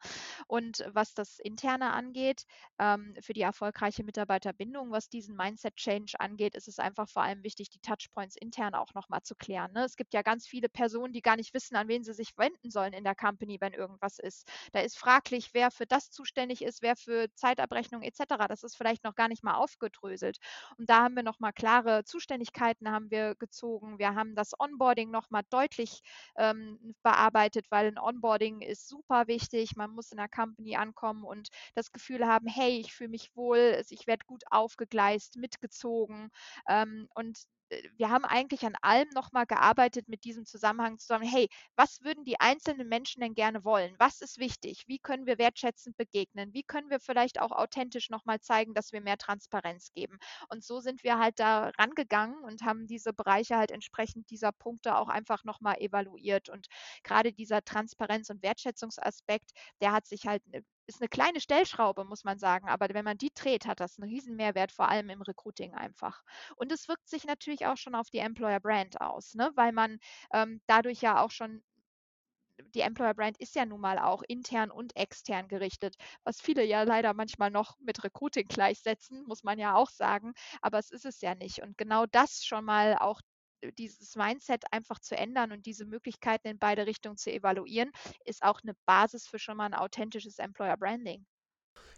Und 0.47 0.85
was 0.91 1.13
das 1.13 1.39
Interne 1.39 1.93
angeht, 1.93 2.43
ähm, 2.79 3.15
für 3.21 3.33
die 3.33 3.41
erfolgreiche 3.41 4.03
Mitarbeiterbindung, 4.03 4.91
was 4.91 5.09
diesen 5.09 5.35
Mindset-Change 5.35 6.19
angeht, 6.19 6.55
ist 6.55 6.67
es 6.67 6.79
einfach 6.79 7.09
vor 7.09 7.23
allem 7.23 7.43
wichtig, 7.43 7.69
die 7.69 7.79
Touchpoints 7.79 8.35
intern 8.35 8.75
auch 8.75 8.93
nochmal 8.93 9.21
zu 9.23 9.35
klären. 9.35 9.71
Ne? 9.73 9.83
Es 9.85 9.95
gibt 9.95 10.13
ja 10.13 10.21
ganz 10.21 10.47
viele 10.47 10.69
Personen, 10.69 11.13
die 11.13 11.21
gar 11.21 11.35
nicht 11.35 11.53
wissen, 11.53 11.75
an 11.75 11.87
wen 11.87 12.03
sie 12.03 12.13
sich 12.13 12.37
wenden 12.37 12.69
sollen 12.69 12.93
in 12.93 13.03
der 13.03 13.15
Company, 13.15 13.59
wenn 13.61 13.73
irgendwas 13.73 14.19
ist. 14.19 14.49
Da 14.71 14.81
ist 14.81 14.97
fraglich, 14.97 15.53
wer 15.53 15.71
für 15.71 15.85
das 15.85 16.11
zuständig 16.11 16.61
ist, 16.61 16.81
wer 16.81 16.95
für 16.95 17.33
Zeitabrechnung 17.33 18.01
etc. 18.01 18.23
Das 18.47 18.63
ist 18.63 18.75
vielleicht 18.75 19.03
noch 19.03 19.15
gar 19.15 19.27
nicht 19.27 19.43
mal 19.43 19.55
aufgedröselt. 19.55 20.37
Und 20.77 20.89
da 20.89 21.03
haben 21.03 21.15
wir 21.15 21.23
nochmal 21.23 21.53
klare 21.53 22.03
Zuständigkeiten 22.03 22.89
haben 22.91 23.11
wir 23.11 23.35
gezogen. 23.35 23.99
Wir 23.99 24.15
haben 24.15 24.35
das 24.35 24.48
das 24.51 24.59
Onboarding 24.59 25.11
nochmal 25.11 25.43
deutlich 25.49 26.01
ähm, 26.37 26.95
bearbeitet, 27.03 27.65
weil 27.69 27.87
ein 27.87 27.97
Onboarding 27.99 28.61
ist 28.61 28.87
super 28.87 29.27
wichtig. 29.27 29.75
Man 29.75 29.91
muss 29.91 30.11
in 30.11 30.17
der 30.17 30.29
Company 30.29 30.75
ankommen 30.75 31.23
und 31.23 31.49
das 31.75 31.91
Gefühl 31.91 32.25
haben, 32.27 32.47
hey, 32.47 32.79
ich 32.79 32.93
fühle 32.93 33.09
mich 33.09 33.31
wohl, 33.35 33.81
ich 33.89 34.07
werde 34.07 34.25
gut 34.25 34.43
aufgegleist, 34.51 35.37
mitgezogen. 35.37 36.29
Ähm, 36.67 37.07
und 37.15 37.37
wir 37.97 38.09
haben 38.09 38.25
eigentlich 38.25 38.65
an 38.65 38.75
allem 38.81 39.09
nochmal 39.13 39.45
gearbeitet 39.45 40.07
mit 40.07 40.23
diesem 40.23 40.45
Zusammenhang 40.45 40.97
zusammen. 40.99 41.25
Hey, 41.25 41.49
was 41.75 42.01
würden 42.03 42.23
die 42.25 42.39
einzelnen 42.39 42.87
Menschen 42.87 43.21
denn 43.21 43.33
gerne 43.35 43.63
wollen? 43.63 43.95
Was 43.99 44.21
ist 44.21 44.39
wichtig? 44.39 44.83
Wie 44.87 44.99
können 44.99 45.25
wir 45.25 45.37
wertschätzend 45.37 45.97
begegnen? 45.97 46.53
Wie 46.53 46.63
können 46.63 46.89
wir 46.89 46.99
vielleicht 46.99 47.39
auch 47.39 47.51
authentisch 47.51 48.09
nochmal 48.09 48.39
zeigen, 48.41 48.73
dass 48.73 48.91
wir 48.91 49.01
mehr 49.01 49.17
Transparenz 49.17 49.91
geben? 49.93 50.17
Und 50.49 50.63
so 50.63 50.79
sind 50.79 51.03
wir 51.03 51.19
halt 51.19 51.39
da 51.39 51.69
rangegangen 51.77 52.43
und 52.43 52.63
haben 52.63 52.87
diese 52.87 53.13
Bereiche 53.13 53.57
halt 53.57 53.71
entsprechend 53.71 54.29
dieser 54.29 54.51
Punkte 54.51 54.97
auch 54.97 55.09
einfach 55.09 55.43
nochmal 55.43 55.77
evaluiert. 55.79 56.49
Und 56.49 56.67
gerade 57.03 57.31
dieser 57.33 57.63
Transparenz- 57.63 58.29
und 58.29 58.43
Wertschätzungsaspekt, 58.43 59.51
der 59.81 59.91
hat 59.91 60.07
sich 60.07 60.25
halt 60.27 60.43
äh, 60.51 60.61
ist 60.89 61.01
eine 61.01 61.07
kleine 61.09 61.39
Stellschraube, 61.39 62.03
muss 62.03 62.23
man 62.23 62.39
sagen. 62.39 62.67
Aber 62.67 62.87
wenn 62.93 63.05
man 63.05 63.17
die 63.17 63.31
dreht, 63.33 63.65
hat 63.65 63.79
das 63.79 63.99
einen 63.99 64.09
riesen 64.09 64.35
Mehrwert, 64.35 64.71
vor 64.71 64.89
allem 64.89 65.09
im 65.09 65.21
Recruiting 65.21 65.73
einfach. 65.75 66.23
Und 66.55 66.71
es 66.71 66.87
wirkt 66.87 67.07
sich 67.07 67.25
natürlich 67.25 67.65
auch 67.67 67.77
schon 67.77 67.95
auf 67.95 68.09
die 68.09 68.17
Employer 68.19 68.59
Brand 68.59 68.99
aus, 68.99 69.35
ne? 69.35 69.51
weil 69.55 69.71
man 69.71 69.99
ähm, 70.33 70.61
dadurch 70.67 71.01
ja 71.01 71.21
auch 71.21 71.31
schon 71.31 71.63
die 72.75 72.81
Employer 72.81 73.13
Brand 73.13 73.37
ist 73.37 73.55
ja 73.55 73.65
nun 73.65 73.81
mal 73.81 73.99
auch 73.99 74.21
intern 74.27 74.71
und 74.71 74.95
extern 74.95 75.47
gerichtet, 75.47 75.95
was 76.23 76.41
viele 76.41 76.63
ja 76.63 76.83
leider 76.83 77.13
manchmal 77.13 77.51
noch 77.51 77.77
mit 77.79 78.03
Recruiting 78.03 78.47
gleichsetzen, 78.47 79.23
muss 79.25 79.43
man 79.43 79.59
ja 79.59 79.75
auch 79.75 79.89
sagen, 79.89 80.33
aber 80.61 80.79
es 80.79 80.91
ist 80.91 81.05
es 81.05 81.21
ja 81.21 81.35
nicht. 81.35 81.61
Und 81.61 81.77
genau 81.77 82.05
das 82.05 82.45
schon 82.45 82.65
mal 82.65 82.97
auch 82.97 83.21
dieses 83.77 84.15
Mindset 84.15 84.63
einfach 84.71 84.99
zu 84.99 85.15
ändern 85.15 85.51
und 85.51 85.65
diese 85.65 85.85
Möglichkeiten 85.85 86.47
in 86.47 86.59
beide 86.59 86.85
Richtungen 86.85 87.17
zu 87.17 87.31
evaluieren, 87.31 87.91
ist 88.25 88.43
auch 88.43 88.61
eine 88.63 88.75
Basis 88.85 89.27
für 89.27 89.39
schon 89.39 89.57
mal 89.57 89.65
ein 89.65 89.73
authentisches 89.73 90.39
Employer 90.39 90.77
Branding. 90.77 91.25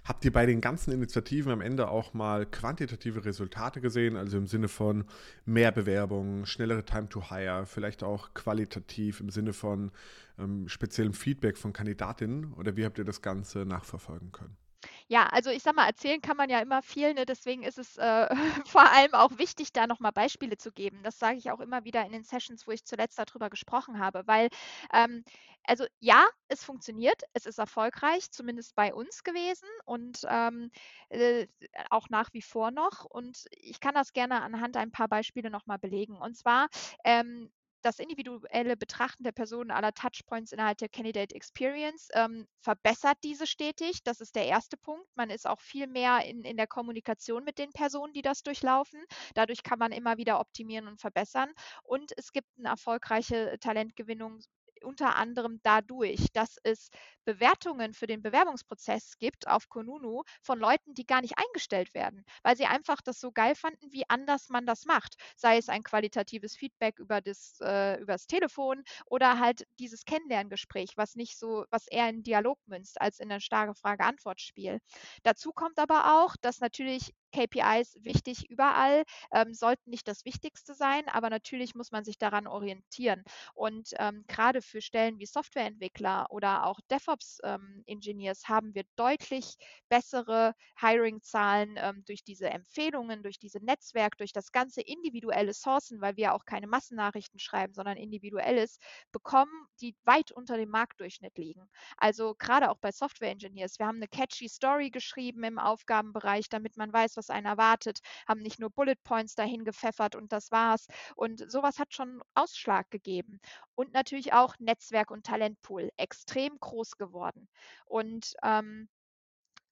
Habt 0.03 0.25
ihr 0.25 0.33
bei 0.33 0.47
den 0.47 0.61
ganzen 0.61 0.91
Initiativen 0.91 1.51
am 1.51 1.61
Ende 1.61 1.89
auch 1.89 2.13
mal 2.13 2.47
quantitative 2.47 3.23
Resultate 3.23 3.81
gesehen, 3.81 4.15
also 4.15 4.37
im 4.37 4.47
Sinne 4.47 4.67
von 4.67 5.05
mehr 5.45 5.71
Bewerbungen, 5.71 6.47
schnellere 6.47 6.83
Time 6.85 7.07
to 7.07 7.29
Hire, 7.29 7.67
vielleicht 7.67 8.01
auch 8.01 8.33
qualitativ 8.33 9.19
im 9.19 9.29
Sinne 9.29 9.53
von 9.53 9.91
ähm, 10.39 10.67
speziellem 10.67 11.13
Feedback 11.13 11.57
von 11.57 11.71
Kandidatinnen? 11.71 12.53
Oder 12.53 12.75
wie 12.75 12.85
habt 12.85 12.97
ihr 12.97 13.05
das 13.05 13.21
Ganze 13.21 13.59
nachverfolgen 13.59 14.31
können? 14.31 14.57
Ja, 15.07 15.27
also 15.27 15.49
ich 15.49 15.63
sag 15.63 15.75
mal, 15.75 15.85
erzählen 15.87 16.21
kann 16.21 16.37
man 16.37 16.49
ja 16.49 16.59
immer 16.59 16.81
viel, 16.81 17.13
ne? 17.13 17.25
deswegen 17.25 17.63
ist 17.63 17.77
es 17.77 17.97
äh, 17.97 18.27
vor 18.67 18.89
allem 18.91 19.13
auch 19.13 19.37
wichtig, 19.37 19.73
da 19.73 19.87
nochmal 19.87 20.11
Beispiele 20.11 20.57
zu 20.57 20.71
geben. 20.71 21.01
Das 21.03 21.19
sage 21.19 21.37
ich 21.37 21.51
auch 21.51 21.59
immer 21.59 21.83
wieder 21.83 22.05
in 22.05 22.11
den 22.11 22.23
Sessions, 22.23 22.67
wo 22.67 22.71
ich 22.71 22.85
zuletzt 22.85 23.19
darüber 23.19 23.49
gesprochen 23.49 23.99
habe, 23.99 24.23
weil, 24.27 24.49
ähm, 24.93 25.23
also 25.63 25.85
ja, 25.99 26.27
es 26.47 26.63
funktioniert, 26.63 27.21
es 27.33 27.45
ist 27.45 27.59
erfolgreich, 27.59 28.31
zumindest 28.31 28.75
bei 28.75 28.93
uns 28.93 29.23
gewesen 29.23 29.67
und 29.85 30.21
ähm, 30.27 30.71
äh, 31.09 31.47
auch 31.89 32.09
nach 32.09 32.29
wie 32.33 32.41
vor 32.41 32.71
noch. 32.71 33.05
Und 33.05 33.45
ich 33.51 33.79
kann 33.79 33.93
das 33.93 34.13
gerne 34.13 34.41
anhand 34.41 34.77
ein 34.77 34.91
paar 34.91 35.07
Beispiele 35.07 35.49
nochmal 35.51 35.77
belegen. 35.79 36.15
Und 36.17 36.35
zwar 36.35 36.67
ähm, 37.03 37.51
das 37.81 37.99
individuelle 37.99 38.77
Betrachten 38.77 39.23
der 39.23 39.31
Personen 39.31 39.71
aller 39.71 39.93
Touchpoints 39.93 40.51
innerhalb 40.51 40.77
der 40.77 40.89
Candidate 40.89 41.35
Experience 41.35 42.09
ähm, 42.13 42.47
verbessert 42.61 43.17
diese 43.23 43.47
stetig. 43.47 44.03
Das 44.03 44.21
ist 44.21 44.35
der 44.35 44.45
erste 44.45 44.77
Punkt. 44.77 45.05
Man 45.15 45.29
ist 45.29 45.47
auch 45.47 45.59
viel 45.59 45.87
mehr 45.87 46.25
in, 46.25 46.43
in 46.43 46.57
der 46.57 46.67
Kommunikation 46.67 47.43
mit 47.43 47.57
den 47.57 47.71
Personen, 47.71 48.13
die 48.13 48.21
das 48.21 48.43
durchlaufen. 48.43 49.03
Dadurch 49.35 49.63
kann 49.63 49.79
man 49.79 49.91
immer 49.91 50.17
wieder 50.17 50.39
optimieren 50.39 50.87
und 50.87 50.99
verbessern. 50.99 51.51
Und 51.83 52.11
es 52.17 52.31
gibt 52.31 52.47
eine 52.57 52.69
erfolgreiche 52.69 53.57
Talentgewinnung 53.59 54.39
unter 54.83 55.15
anderem 55.15 55.59
dadurch, 55.63 56.27
dass 56.33 56.57
es 56.63 56.89
Bewertungen 57.25 57.93
für 57.93 58.07
den 58.07 58.21
Bewerbungsprozess 58.21 59.17
gibt 59.19 59.47
auf 59.47 59.69
Konunu 59.69 60.23
von 60.41 60.59
Leuten, 60.59 60.93
die 60.93 61.05
gar 61.05 61.21
nicht 61.21 61.37
eingestellt 61.37 61.93
werden, 61.93 62.23
weil 62.43 62.57
sie 62.57 62.65
einfach 62.65 63.01
das 63.01 63.19
so 63.19 63.31
geil 63.31 63.55
fanden, 63.55 63.91
wie 63.91 64.09
anders 64.09 64.49
man 64.49 64.65
das 64.65 64.85
macht. 64.85 65.15
Sei 65.35 65.57
es 65.57 65.69
ein 65.69 65.83
qualitatives 65.83 66.55
Feedback 66.55 66.99
über 66.99 67.21
das, 67.21 67.59
äh, 67.61 67.99
übers 68.01 68.27
Telefon 68.27 68.83
oder 69.05 69.39
halt 69.39 69.65
dieses 69.79 70.05
Kennenlerngespräch, 70.05 70.91
was 70.97 71.15
nicht 71.15 71.37
so, 71.37 71.65
was 71.69 71.87
eher 71.87 72.09
in 72.09 72.23
Dialog 72.23 72.59
münzt 72.67 72.99
als 73.01 73.19
in 73.19 73.31
ein 73.31 73.41
starke 73.41 73.75
Frage-Antwort-Spiel. 73.75 74.79
Dazu 75.23 75.51
kommt 75.51 75.79
aber 75.79 76.21
auch, 76.23 76.35
dass 76.41 76.59
natürlich 76.59 77.13
KPIs 77.31 77.97
wichtig 78.01 78.49
überall, 78.49 79.03
ähm, 79.33 79.53
sollten 79.53 79.89
nicht 79.89 80.07
das 80.07 80.25
Wichtigste 80.25 80.73
sein, 80.73 81.07
aber 81.07 81.29
natürlich 81.29 81.75
muss 81.75 81.91
man 81.91 82.03
sich 82.03 82.17
daran 82.17 82.47
orientieren. 82.47 83.23
Und 83.53 83.89
ähm, 83.99 84.23
gerade 84.27 84.61
für 84.61 84.81
Stellen 84.81 85.19
wie 85.19 85.25
Softwareentwickler 85.25 86.27
oder 86.29 86.65
auch 86.65 86.79
DevOps-Engineers 86.89 88.43
ähm, 88.43 88.55
haben 88.55 88.75
wir 88.75 88.83
deutlich 88.95 89.55
bessere 89.89 90.53
Hiring-Zahlen 90.79 91.75
ähm, 91.77 92.03
durch 92.05 92.23
diese 92.23 92.49
Empfehlungen, 92.49 93.23
durch 93.23 93.39
diese 93.39 93.63
Netzwerk, 93.63 94.17
durch 94.17 94.33
das 94.33 94.51
ganze 94.51 94.81
individuelle 94.81 95.53
Sourcen, 95.53 96.01
weil 96.01 96.17
wir 96.17 96.33
auch 96.33 96.45
keine 96.45 96.67
Massennachrichten 96.67 97.39
schreiben, 97.39 97.73
sondern 97.73 97.97
individuelles, 97.97 98.77
bekommen, 99.11 99.51
die 99.79 99.95
weit 100.03 100.31
unter 100.31 100.57
dem 100.57 100.69
Marktdurchschnitt 100.69 101.37
liegen. 101.37 101.69
Also 101.97 102.35
gerade 102.37 102.69
auch 102.69 102.77
bei 102.77 102.91
Software-Engineers. 102.91 103.79
Wir 103.79 103.87
haben 103.87 103.97
eine 103.97 104.07
catchy 104.07 104.47
Story 104.49 104.89
geschrieben 104.89 105.43
im 105.43 105.59
Aufgabenbereich, 105.59 106.49
damit 106.49 106.77
man 106.77 106.91
weiß, 106.91 107.17
was 107.21 107.29
einen 107.29 107.45
erwartet, 107.45 107.99
haben 108.27 108.41
nicht 108.41 108.59
nur 108.59 108.71
Bullet 108.71 108.95
Points 109.03 109.35
dahin 109.35 109.63
gepfeffert 109.63 110.15
und 110.15 110.31
das 110.31 110.51
war's. 110.51 110.87
Und 111.15 111.49
sowas 111.51 111.77
hat 111.79 111.93
schon 111.93 112.21
Ausschlag 112.33 112.89
gegeben. 112.89 113.39
Und 113.75 113.93
natürlich 113.93 114.33
auch 114.33 114.55
Netzwerk 114.59 115.11
und 115.11 115.25
Talentpool, 115.25 115.91
extrem 115.97 116.57
groß 116.59 116.97
geworden. 116.97 117.47
Und 117.85 118.33
ähm, 118.43 118.89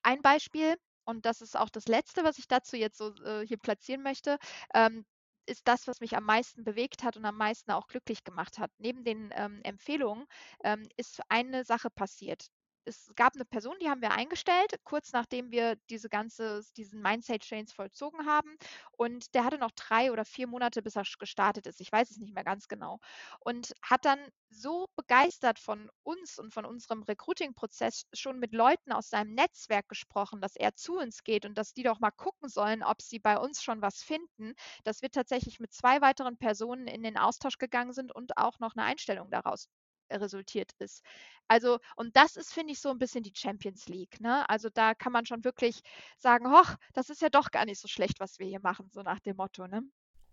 ein 0.03 0.21
Beispiel, 0.21 0.75
und 1.05 1.25
das 1.25 1.41
ist 1.41 1.57
auch 1.57 1.69
das 1.69 1.87
Letzte, 1.87 2.23
was 2.23 2.37
ich 2.37 2.47
dazu 2.47 2.77
jetzt 2.77 2.97
so 2.97 3.13
äh, 3.23 3.45
hier 3.47 3.57
platzieren 3.57 4.03
möchte, 4.03 4.37
ähm, 4.75 5.05
ist 5.47 5.67
das, 5.67 5.87
was 5.87 5.99
mich 5.99 6.15
am 6.15 6.25
meisten 6.25 6.63
bewegt 6.63 7.03
hat 7.03 7.17
und 7.17 7.25
am 7.25 7.37
meisten 7.37 7.71
auch 7.71 7.87
glücklich 7.87 8.23
gemacht 8.23 8.59
hat. 8.59 8.71
Neben 8.77 9.03
den 9.03 9.31
ähm, 9.33 9.61
Empfehlungen 9.63 10.25
ähm, 10.63 10.87
ist 10.95 11.21
eine 11.29 11.63
Sache 11.65 11.89
passiert 11.89 12.49
es 12.89 13.11
gab 13.15 13.35
eine 13.35 13.45
Person, 13.45 13.75
die 13.81 13.89
haben 13.89 14.01
wir 14.01 14.11
eingestellt, 14.11 14.79
kurz 14.83 15.13
nachdem 15.13 15.51
wir 15.51 15.77
diese 15.89 16.09
ganze, 16.09 16.63
diesen 16.75 17.01
Mindset-Change 17.01 17.73
vollzogen 17.73 18.25
haben. 18.25 18.57
Und 18.91 19.33
der 19.35 19.45
hatte 19.45 19.57
noch 19.57 19.71
drei 19.71 20.11
oder 20.11 20.25
vier 20.25 20.47
Monate, 20.47 20.81
bis 20.81 20.95
er 20.95 21.03
gestartet 21.19 21.67
ist. 21.67 21.79
Ich 21.81 21.91
weiß 21.91 22.11
es 22.11 22.17
nicht 22.17 22.33
mehr 22.33 22.43
ganz 22.43 22.67
genau. 22.67 22.99
Und 23.39 23.73
hat 23.81 24.05
dann 24.05 24.19
so 24.49 24.87
begeistert 24.95 25.59
von 25.59 25.89
uns 26.03 26.39
und 26.39 26.53
von 26.53 26.65
unserem 26.65 27.03
Recruiting-Prozess 27.03 28.05
schon 28.13 28.39
mit 28.39 28.53
Leuten 28.53 28.91
aus 28.91 29.09
seinem 29.09 29.33
Netzwerk 29.35 29.87
gesprochen, 29.87 30.41
dass 30.41 30.55
er 30.55 30.75
zu 30.75 30.97
uns 30.97 31.23
geht 31.23 31.45
und 31.45 31.57
dass 31.57 31.73
die 31.73 31.83
doch 31.83 31.99
mal 31.99 32.11
gucken 32.11 32.49
sollen, 32.49 32.83
ob 32.83 33.01
sie 33.01 33.19
bei 33.19 33.37
uns 33.37 33.61
schon 33.63 33.81
was 33.81 34.01
finden, 34.01 34.53
dass 34.83 35.01
wir 35.01 35.11
tatsächlich 35.11 35.59
mit 35.59 35.71
zwei 35.73 36.01
weiteren 36.01 36.37
Personen 36.37 36.87
in 36.87 37.03
den 37.03 37.17
Austausch 37.17 37.57
gegangen 37.59 37.93
sind 37.93 38.13
und 38.13 38.37
auch 38.37 38.59
noch 38.59 38.75
eine 38.75 38.85
Einstellung 38.85 39.29
daraus 39.29 39.69
resultiert 40.11 40.71
ist. 40.79 41.03
Also, 41.47 41.79
und 41.95 42.15
das 42.15 42.35
ist, 42.35 42.53
finde 42.53 42.73
ich, 42.73 42.79
so 42.79 42.89
ein 42.89 42.99
bisschen 42.99 43.23
die 43.23 43.33
Champions 43.33 43.87
League. 43.87 44.21
Ne? 44.21 44.47
Also 44.49 44.69
da 44.69 44.93
kann 44.93 45.11
man 45.11 45.25
schon 45.25 45.43
wirklich 45.43 45.81
sagen, 46.17 46.51
hoch, 46.51 46.75
das 46.93 47.09
ist 47.09 47.21
ja 47.21 47.29
doch 47.29 47.51
gar 47.51 47.65
nicht 47.65 47.79
so 47.79 47.87
schlecht, 47.87 48.19
was 48.19 48.39
wir 48.39 48.47
hier 48.47 48.61
machen, 48.61 48.89
so 48.91 49.01
nach 49.01 49.19
dem 49.19 49.37
Motto. 49.37 49.67
Ne? 49.67 49.81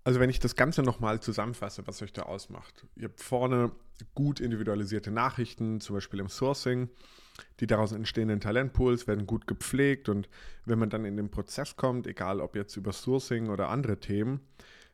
Also 0.04 0.20
wenn 0.20 0.30
ich 0.30 0.38
das 0.38 0.54
Ganze 0.54 0.82
nochmal 0.82 1.20
zusammenfasse, 1.20 1.86
was 1.86 2.00
euch 2.00 2.12
da 2.12 2.22
ausmacht. 2.22 2.86
Ihr 2.94 3.08
habt 3.08 3.20
vorne 3.20 3.72
gut 4.14 4.38
individualisierte 4.38 5.10
Nachrichten, 5.10 5.80
zum 5.80 5.96
Beispiel 5.96 6.20
im 6.20 6.28
Sourcing. 6.28 6.90
Die 7.60 7.66
daraus 7.66 7.92
entstehenden 7.92 8.40
Talentpools 8.40 9.06
werden 9.06 9.26
gut 9.26 9.46
gepflegt 9.46 10.08
und 10.08 10.28
wenn 10.64 10.78
man 10.78 10.90
dann 10.90 11.04
in 11.04 11.16
den 11.16 11.30
Prozess 11.30 11.76
kommt, 11.76 12.06
egal 12.06 12.40
ob 12.40 12.54
jetzt 12.54 12.76
über 12.76 12.92
Sourcing 12.92 13.48
oder 13.48 13.68
andere 13.68 13.98
Themen, 13.98 14.46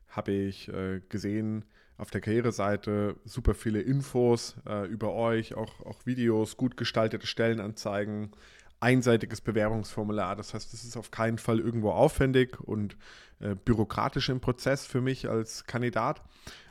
habe 0.09 0.33
ich 0.33 0.69
äh, 0.69 1.01
gesehen, 1.09 1.67
auf 2.03 2.11
der 2.11 2.21
Karriereseite 2.21 3.15
super 3.25 3.55
viele 3.55 3.81
Infos 3.81 4.57
äh, 4.69 4.89
über 4.89 5.15
euch, 5.15 5.55
auch, 5.55 5.87
auch 5.87 6.05
Videos, 6.05 6.57
gut 6.57 6.77
gestaltete 6.77 7.29
Stellenanzeigen, 7.29 8.33
einseitiges 8.81 9.41
Bewerbungsformular. 9.41 10.35
Das 10.35 10.53
heißt, 10.53 10.75
es 10.75 10.83
ist 10.83 10.97
auf 10.97 11.13
keinen 11.13 11.39
Fall 11.39 11.61
irgendwo 11.61 11.93
aufwendig 11.93 12.59
und 12.59 12.97
äh, 13.39 13.55
bürokratisch 13.55 14.31
im 14.31 14.41
Prozess 14.41 14.85
für 14.85 15.01
mich 15.01 15.31
als 15.31 15.65
Kandidat. 15.65 16.23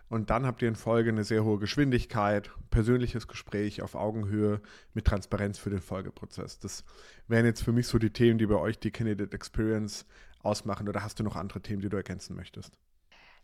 Und 0.09 0.29
dann 0.29 0.45
habt 0.45 0.61
ihr 0.61 0.67
in 0.67 0.75
Folge 0.75 1.11
eine 1.11 1.23
sehr 1.23 1.45
hohe 1.45 1.59
Geschwindigkeit, 1.59 2.51
persönliches 2.69 3.29
Gespräch 3.29 3.81
auf 3.81 3.95
Augenhöhe 3.95 4.59
mit 4.93 5.05
Transparenz 5.05 5.57
für 5.57 5.69
den 5.69 5.79
Folgeprozess. 5.79 6.59
Das 6.59 6.83
wären 7.29 7.45
jetzt 7.45 7.63
für 7.63 7.71
mich 7.71 7.87
so 7.87 7.99
die 7.99 8.09
Themen, 8.11 8.37
die 8.37 8.47
bei 8.47 8.57
euch 8.57 8.79
die 8.79 8.91
Candidate 8.91 9.33
Experience 9.33 10.05
ausmachen. 10.43 10.89
Oder 10.89 11.03
hast 11.03 11.21
du 11.21 11.23
noch 11.23 11.37
andere 11.37 11.61
Themen, 11.61 11.81
die 11.81 11.87
du 11.87 11.95
ergänzen 11.95 12.35
möchtest? 12.35 12.73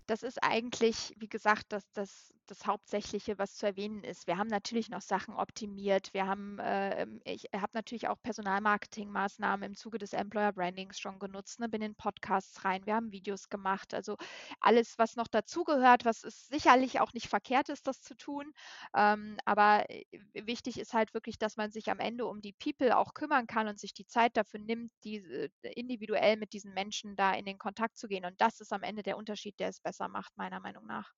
Das 0.08 0.24
ist 0.24 0.42
eigentlich, 0.44 1.14
wie 1.18 1.30
gesagt, 1.30 1.68
das, 1.70 1.92
das, 1.94 2.34
das 2.48 2.66
Hauptsächliche, 2.66 3.38
was 3.38 3.56
zu 3.56 3.66
erwähnen 3.66 4.04
ist. 4.04 4.28
Wir 4.28 4.38
haben 4.38 4.48
natürlich 4.48 4.90
noch 4.90 5.02
Sachen 5.02 5.36
optimiert. 5.36 6.14
Wir 6.14 6.28
haben, 6.28 6.60
äh, 6.60 7.06
ich 7.26 7.46
habe 7.54 7.72
natürlich 7.74 8.08
auch 8.08 8.22
Personalmarketingmaßnahmen 8.22 9.64
im 9.64 9.76
Zuge 9.76 9.98
des 9.98 10.14
Employer 10.14 10.54
Brandings 10.54 11.00
schon 11.00 11.20
genutzt, 11.20 11.60
ne, 11.60 11.70
bin 11.70 11.82
in 11.82 11.96
Podcasts 11.96 12.64
rein, 12.66 12.86
wir 12.86 12.96
haben 12.96 13.12
Videos 13.12 13.50
gemacht. 13.50 13.94
Also 13.94 14.18
alles, 14.60 14.98
was 14.98 15.16
noch 15.16 15.28
dazugehört, 15.28 16.06
was 16.06 16.24
ist 16.24 16.48
sicherlich 16.48 17.00
auch 17.00 17.14
nicht 17.14 17.28
verkehrt 17.28 17.70
ist, 17.70 17.88
das 17.88 18.02
zu 18.02 18.16
tun. 18.16 18.52
Ähm, 18.96 19.38
aber 19.46 19.90
äh, 19.90 20.06
wichtig 20.34 20.80
ist 20.80 20.94
halt 20.94 21.14
wirklich, 21.14 21.38
dass 21.38 21.58
man 21.58 21.72
sich 21.72 21.90
am 21.92 22.00
Ende 22.00 22.26
um 22.26 22.42
die 22.42 22.54
People 22.54 22.98
auch 22.98 23.14
kümmern 23.14 23.48
kann 23.48 23.68
und 23.68 23.80
sich 23.80 23.94
die 23.94 24.08
Zeit 24.08 24.38
dafür 24.38 24.60
nimmt, 24.60 24.92
die, 25.04 25.18
äh, 25.18 25.50
individuell 25.76 26.38
mit 26.38 26.54
diesen 26.54 26.74
Menschen 26.74 27.16
da 27.16 27.34
in 27.34 27.46
den 27.46 27.58
Kontakt 27.58 27.98
zu 27.98 28.08
gehen. 28.08 28.26
Und 28.26 28.40
das 28.42 28.60
ist 28.60 28.74
am 28.74 28.84
Ende 28.84 29.04
der 29.04 29.18
Unterschied, 29.18 29.60
der 29.60 29.70
es 29.70 29.80
besser 29.80 30.08
macht, 30.08 30.38
meiner 30.38 30.60
Meinung 30.60 30.86
nach. 30.86 31.14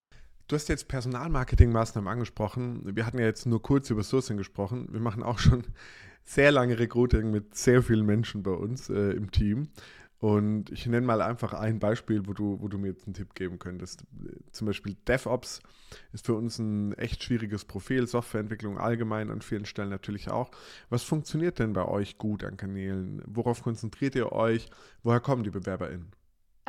Du 0.50 0.56
hast 0.56 0.68
jetzt 0.68 0.88
Personalmarketingmaßnahmen 0.88 2.12
angesprochen. 2.12 2.82
Wir 2.96 3.06
hatten 3.06 3.20
ja 3.20 3.26
jetzt 3.26 3.46
nur 3.46 3.62
kurz 3.62 3.92
über 3.92 4.02
Sourcing 4.02 4.36
gesprochen. 4.36 4.88
Wir 4.90 5.00
machen 5.00 5.22
auch 5.22 5.38
schon 5.38 5.64
sehr 6.26 6.52
lange 6.52 6.80
Recruiting 6.80 7.30
mit 7.30 7.56
sehr 7.56 7.84
vielen 7.84 8.04
Menschen 8.04 8.42
bei 8.42 8.54
uns 8.54 8.90
äh, 8.90 9.12
im 9.12 9.30
Team. 9.30 9.70
Und 10.18 10.72
ich 10.72 10.88
nenne 10.88 11.06
mal 11.06 11.22
einfach 11.22 11.54
ein 11.54 11.78
Beispiel, 11.78 12.26
wo 12.26 12.34
du, 12.34 12.60
wo 12.60 12.68
du 12.68 12.80
mir 12.80 12.88
jetzt 12.88 13.06
einen 13.06 13.14
Tipp 13.14 13.36
geben 13.36 13.60
könntest. 13.60 14.04
Zum 14.52 14.66
Beispiel 14.66 14.98
DevOps 15.08 15.62
ist 16.14 16.26
für 16.26 16.34
uns 16.34 16.58
ein 16.58 16.94
echt 16.94 17.24
schwieriges 17.24 17.64
Profil, 17.64 18.08
Softwareentwicklung 18.08 18.80
allgemein 18.80 19.30
an 19.30 19.44
vielen 19.44 19.66
Stellen 19.66 19.90
natürlich 19.90 20.32
auch. 20.32 20.50
Was 20.90 21.04
funktioniert 21.04 21.60
denn 21.60 21.74
bei 21.74 21.86
euch 21.86 22.18
gut 22.18 22.44
an 22.44 22.58
Kanälen? 22.58 23.22
Worauf 23.28 23.62
konzentriert 23.62 24.16
ihr 24.16 24.32
euch? 24.32 24.72
Woher 25.04 25.20
kommen 25.20 25.44
die 25.44 25.52
BewerberInnen? 25.52 26.19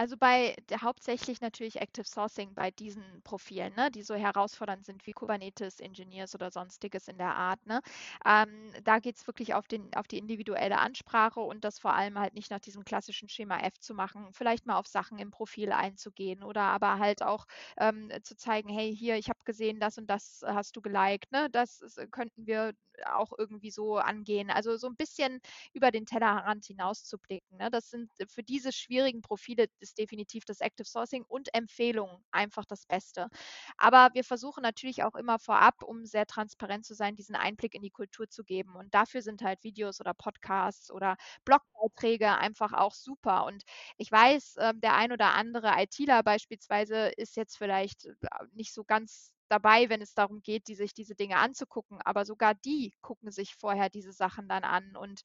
Also 0.01 0.17
bei 0.17 0.57
der, 0.71 0.81
hauptsächlich 0.81 1.43
natürlich 1.43 1.77
Active 1.79 2.07
Sourcing 2.07 2.55
bei 2.55 2.71
diesen 2.71 3.05
Profilen, 3.23 3.75
ne, 3.75 3.91
die 3.91 4.03
so 4.03 4.15
herausfordernd 4.15 4.83
sind 4.87 5.07
wie 5.07 5.13
Kubernetes, 5.13 5.79
Engineers 5.79 6.35
oder 6.35 6.51
sonstiges 6.51 7.07
in 7.07 7.19
der 7.19 7.35
Art. 7.37 7.67
Ne. 7.67 7.83
Ähm, 8.25 8.73
da 8.83 8.99
geht 8.99 9.17
es 9.17 9.27
wirklich 9.27 9.53
auf, 9.53 9.69
den, 9.69 9.93
auf 9.95 10.07
die 10.09 10.17
individuelle 10.17 10.79
Ansprache 10.79 11.41
und 11.41 11.65
das 11.65 11.79
vor 11.79 11.93
allem 11.95 12.19
halt 12.19 12.33
nicht 12.33 12.51
nach 12.51 12.61
diesem 12.61 12.83
klassischen 12.83 13.29
Schema 13.29 13.59
F 13.61 13.79
zu 13.79 13.93
machen, 13.93 14.33
vielleicht 14.33 14.65
mal 14.65 14.79
auf 14.79 14.87
Sachen 14.87 15.19
im 15.19 15.31
Profil 15.31 15.71
einzugehen 15.71 16.43
oder 16.43 16.63
aber 16.63 16.99
halt 16.99 17.23
auch 17.23 17.45
ähm, 17.77 18.11
zu 18.23 18.35
zeigen, 18.37 18.71
hey, 18.71 18.97
hier, 18.97 19.17
ich 19.17 19.29
habe 19.29 19.41
gesehen, 19.45 19.81
das 19.81 19.99
und 19.99 20.07
das 20.07 20.41
hast 20.47 20.77
du 20.77 20.81
geliked, 20.81 21.31
ne, 21.31 21.51
das 21.51 21.83
ist, 21.83 22.01
könnten 22.11 22.47
wir 22.47 22.73
auch 23.07 23.33
irgendwie 23.37 23.71
so 23.71 23.99
angehen. 23.99 24.51
Also 24.51 24.77
so 24.77 24.89
ein 24.89 24.97
bisschen 24.97 25.41
über 25.73 25.91
den 25.91 26.07
Tellerrand 26.07 26.65
hinaus 26.67 27.05
zu 27.05 27.19
blicken. 27.19 27.57
Ne? 27.57 27.71
Das 27.71 27.91
sind 27.91 28.11
für 28.29 28.43
diese 28.43 28.73
schwierigen 28.73 29.23
Profile, 29.23 29.67
ist 29.81 29.99
definitiv 29.99 30.45
das 30.45 30.61
Active 30.61 30.87
Sourcing 30.87 31.25
und 31.29 31.55
Empfehlungen 31.55 32.17
einfach 32.31 32.65
das 32.65 32.87
Beste. 32.87 33.29
Aber 33.77 34.11
wir 34.15 34.25
versuchen 34.25 34.63
natürlich 34.63 35.03
auch 35.03 35.15
immer 35.15 35.39
vorab, 35.39 35.83
um 35.83 36.05
sehr 36.07 36.27
transparent 36.27 36.85
zu 36.87 36.95
sein, 36.95 37.17
diesen 37.17 37.35
Einblick 37.35 37.75
in 37.75 37.83
die 37.83 37.91
Kultur 37.91 38.29
zu 38.29 38.45
geben. 38.45 38.77
Und 38.77 38.95
dafür 38.95 39.23
sind 39.23 39.43
halt 39.43 39.63
Videos 39.65 40.01
oder 40.01 40.15
Podcasts 40.15 40.91
oder 40.91 41.17
Blogbeiträge 41.45 42.37
einfach 42.37 42.73
auch 42.73 42.95
super. 42.95 43.45
Und 43.47 43.63
ich 43.97 44.11
weiß, 44.11 44.57
ähm, 44.59 44.81
der 44.81 44.95
ein 44.97 45.13
oder 45.13 45.35
andere 45.35 45.75
ITler 45.83 46.23
beispielsweise 46.23 47.09
ist 47.17 47.37
jetzt 47.37 47.57
vielleicht 47.59 48.07
äh, 48.07 48.13
nicht 48.53 48.73
so 48.75 48.85
ganz 48.85 49.33
dabei, 49.51 49.89
wenn 49.89 50.03
es 50.03 50.15
darum 50.15 50.43
geht, 50.43 50.69
die 50.69 50.75
sich 50.75 50.95
diese 50.95 51.15
Dinge 51.15 51.37
anzugucken. 51.39 51.99
Aber 52.05 52.25
sogar 52.25 52.55
die 52.55 52.93
gucken 53.03 53.31
sich 53.31 53.55
vorher 53.57 53.89
diese 53.91 54.13
Sachen 54.13 54.49
dann 54.49 54.65
an. 54.65 54.97
Und 54.97 55.23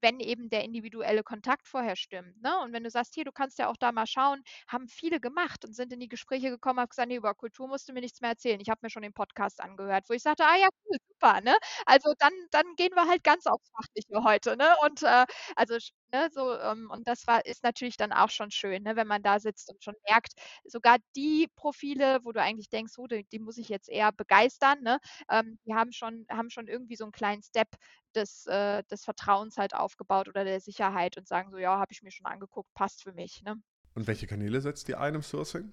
wenn 0.00 0.20
eben 0.20 0.48
der 0.50 0.64
individuelle 0.64 1.22
Kontakt 1.22 1.68
vorher 1.68 1.96
stimmt, 1.96 2.40
ne? 2.42 2.58
Und 2.60 2.72
wenn 2.72 2.84
du 2.84 2.90
sagst, 2.90 3.14
hier, 3.14 3.24
du 3.24 3.32
kannst 3.32 3.58
ja 3.58 3.68
auch 3.68 3.76
da 3.76 3.92
mal 3.92 4.06
schauen, 4.06 4.42
haben 4.68 4.88
viele 4.88 5.20
gemacht 5.20 5.64
und 5.64 5.74
sind 5.74 5.92
in 5.92 6.00
die 6.00 6.08
Gespräche 6.08 6.50
gekommen, 6.50 6.80
haben 6.80 6.88
gesagt, 6.88 7.08
nee, 7.08 7.16
über 7.16 7.34
Kultur 7.34 7.68
musst 7.68 7.88
du 7.88 7.92
mir 7.92 8.00
nichts 8.00 8.20
mehr 8.20 8.30
erzählen. 8.30 8.60
Ich 8.60 8.68
habe 8.70 8.80
mir 8.82 8.90
schon 8.90 9.02
den 9.02 9.12
Podcast 9.12 9.60
angehört, 9.60 10.08
wo 10.08 10.14
ich 10.14 10.22
sagte, 10.22 10.44
ah 10.44 10.56
ja, 10.56 10.68
cool, 10.86 10.96
super, 11.18 11.40
ne? 11.40 11.56
Also 11.86 12.12
dann, 12.18 12.32
dann 12.50 12.64
gehen 12.76 12.94
wir 12.94 13.08
halt 13.08 13.24
ganz 13.24 13.46
aufs 13.46 13.70
Fachliche 13.70 14.24
heute, 14.24 14.56
ne? 14.56 14.74
Und 14.84 15.02
äh, 15.02 15.26
also 15.56 15.78
Ne, 16.10 16.30
so, 16.32 16.58
ähm, 16.58 16.90
und 16.90 17.06
das 17.06 17.26
war, 17.26 17.44
ist 17.44 17.62
natürlich 17.62 17.98
dann 17.98 18.12
auch 18.12 18.30
schon 18.30 18.50
schön, 18.50 18.82
ne, 18.82 18.96
wenn 18.96 19.06
man 19.06 19.22
da 19.22 19.38
sitzt 19.40 19.70
und 19.70 19.84
schon 19.84 19.94
merkt, 20.08 20.32
sogar 20.64 20.96
die 21.14 21.48
Profile, 21.54 22.20
wo 22.24 22.32
du 22.32 22.40
eigentlich 22.40 22.70
denkst, 22.70 22.94
oh, 22.96 23.06
die, 23.06 23.24
die 23.30 23.38
muss 23.38 23.58
ich 23.58 23.68
jetzt 23.68 23.90
eher 23.90 24.10
begeistern, 24.12 24.80
ne, 24.82 25.00
ähm, 25.30 25.58
die 25.66 25.74
haben 25.74 25.92
schon, 25.92 26.24
haben 26.30 26.48
schon 26.48 26.66
irgendwie 26.66 26.96
so 26.96 27.04
einen 27.04 27.12
kleinen 27.12 27.42
Step 27.42 27.68
des, 28.14 28.46
äh, 28.46 28.84
des 28.84 29.04
Vertrauens 29.04 29.58
halt 29.58 29.74
aufgebaut 29.74 30.28
oder 30.28 30.44
der 30.44 30.60
Sicherheit 30.60 31.18
und 31.18 31.28
sagen 31.28 31.50
so, 31.50 31.58
ja, 31.58 31.78
habe 31.78 31.92
ich 31.92 32.00
mir 32.02 32.10
schon 32.10 32.24
angeguckt, 32.26 32.72
passt 32.72 33.02
für 33.02 33.12
mich. 33.12 33.42
Ne. 33.42 33.56
Und 33.94 34.06
welche 34.06 34.26
Kanäle 34.26 34.62
setzt 34.62 34.88
ihr 34.88 34.98
ein 34.98 35.14
im 35.14 35.22
Sourcing? 35.22 35.72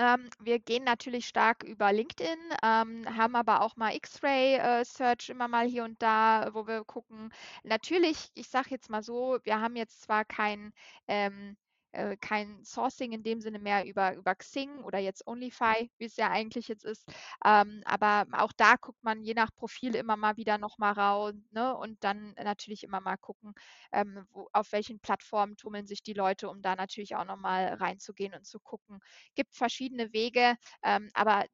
Ähm, 0.00 0.30
wir 0.40 0.58
gehen 0.58 0.84
natürlich 0.84 1.26
stark 1.28 1.62
über 1.62 1.92
LinkedIn, 1.92 2.38
ähm, 2.62 3.04
haben 3.18 3.36
aber 3.36 3.60
auch 3.60 3.76
mal 3.76 3.94
X-Ray-Search 3.94 5.28
äh, 5.28 5.32
immer 5.32 5.46
mal 5.46 5.66
hier 5.66 5.84
und 5.84 6.00
da, 6.00 6.48
wo 6.54 6.66
wir 6.66 6.84
gucken. 6.84 7.30
Natürlich, 7.64 8.30
ich 8.34 8.48
sage 8.48 8.70
jetzt 8.70 8.88
mal 8.88 9.02
so, 9.02 9.38
wir 9.44 9.60
haben 9.60 9.76
jetzt 9.76 10.00
zwar 10.02 10.24
kein 10.24 10.72
ähm, 11.06 11.56
äh, 11.92 12.16
kein 12.16 12.62
Sourcing 12.64 13.12
in 13.12 13.22
dem 13.22 13.40
Sinne 13.40 13.58
mehr 13.58 13.86
über, 13.86 14.14
über 14.14 14.34
Xing 14.34 14.78
oder 14.84 14.98
jetzt 14.98 15.26
OnlyFi, 15.26 15.90
wie 15.98 16.04
es 16.04 16.16
ja 16.16 16.30
eigentlich 16.30 16.68
jetzt 16.68 16.84
ist. 16.84 17.08
Ähm, 17.44 17.82
aber 17.84 18.26
auch 18.32 18.52
da 18.56 18.76
guckt 18.76 19.02
man 19.02 19.22
je 19.22 19.34
nach 19.34 19.54
Profil 19.54 19.94
immer 19.94 20.16
mal 20.16 20.36
wieder 20.36 20.58
nochmal 20.58 20.92
raus 20.92 21.34
ne? 21.50 21.76
und 21.76 22.02
dann 22.04 22.34
natürlich 22.42 22.84
immer 22.84 23.00
mal 23.00 23.16
gucken, 23.16 23.54
ähm, 23.92 24.26
wo, 24.32 24.48
auf 24.52 24.72
welchen 24.72 25.00
Plattformen 25.00 25.56
tummeln 25.56 25.86
sich 25.86 26.02
die 26.02 26.14
Leute, 26.14 26.48
um 26.48 26.62
da 26.62 26.76
natürlich 26.76 27.16
auch 27.16 27.24
nochmal 27.24 27.74
reinzugehen 27.74 28.34
und 28.34 28.46
zu 28.46 28.60
gucken. 28.60 29.00
Gibt 29.34 29.54
verschiedene 29.54 30.12
Wege, 30.12 30.56
ähm, 30.82 31.10
aber 31.14 31.44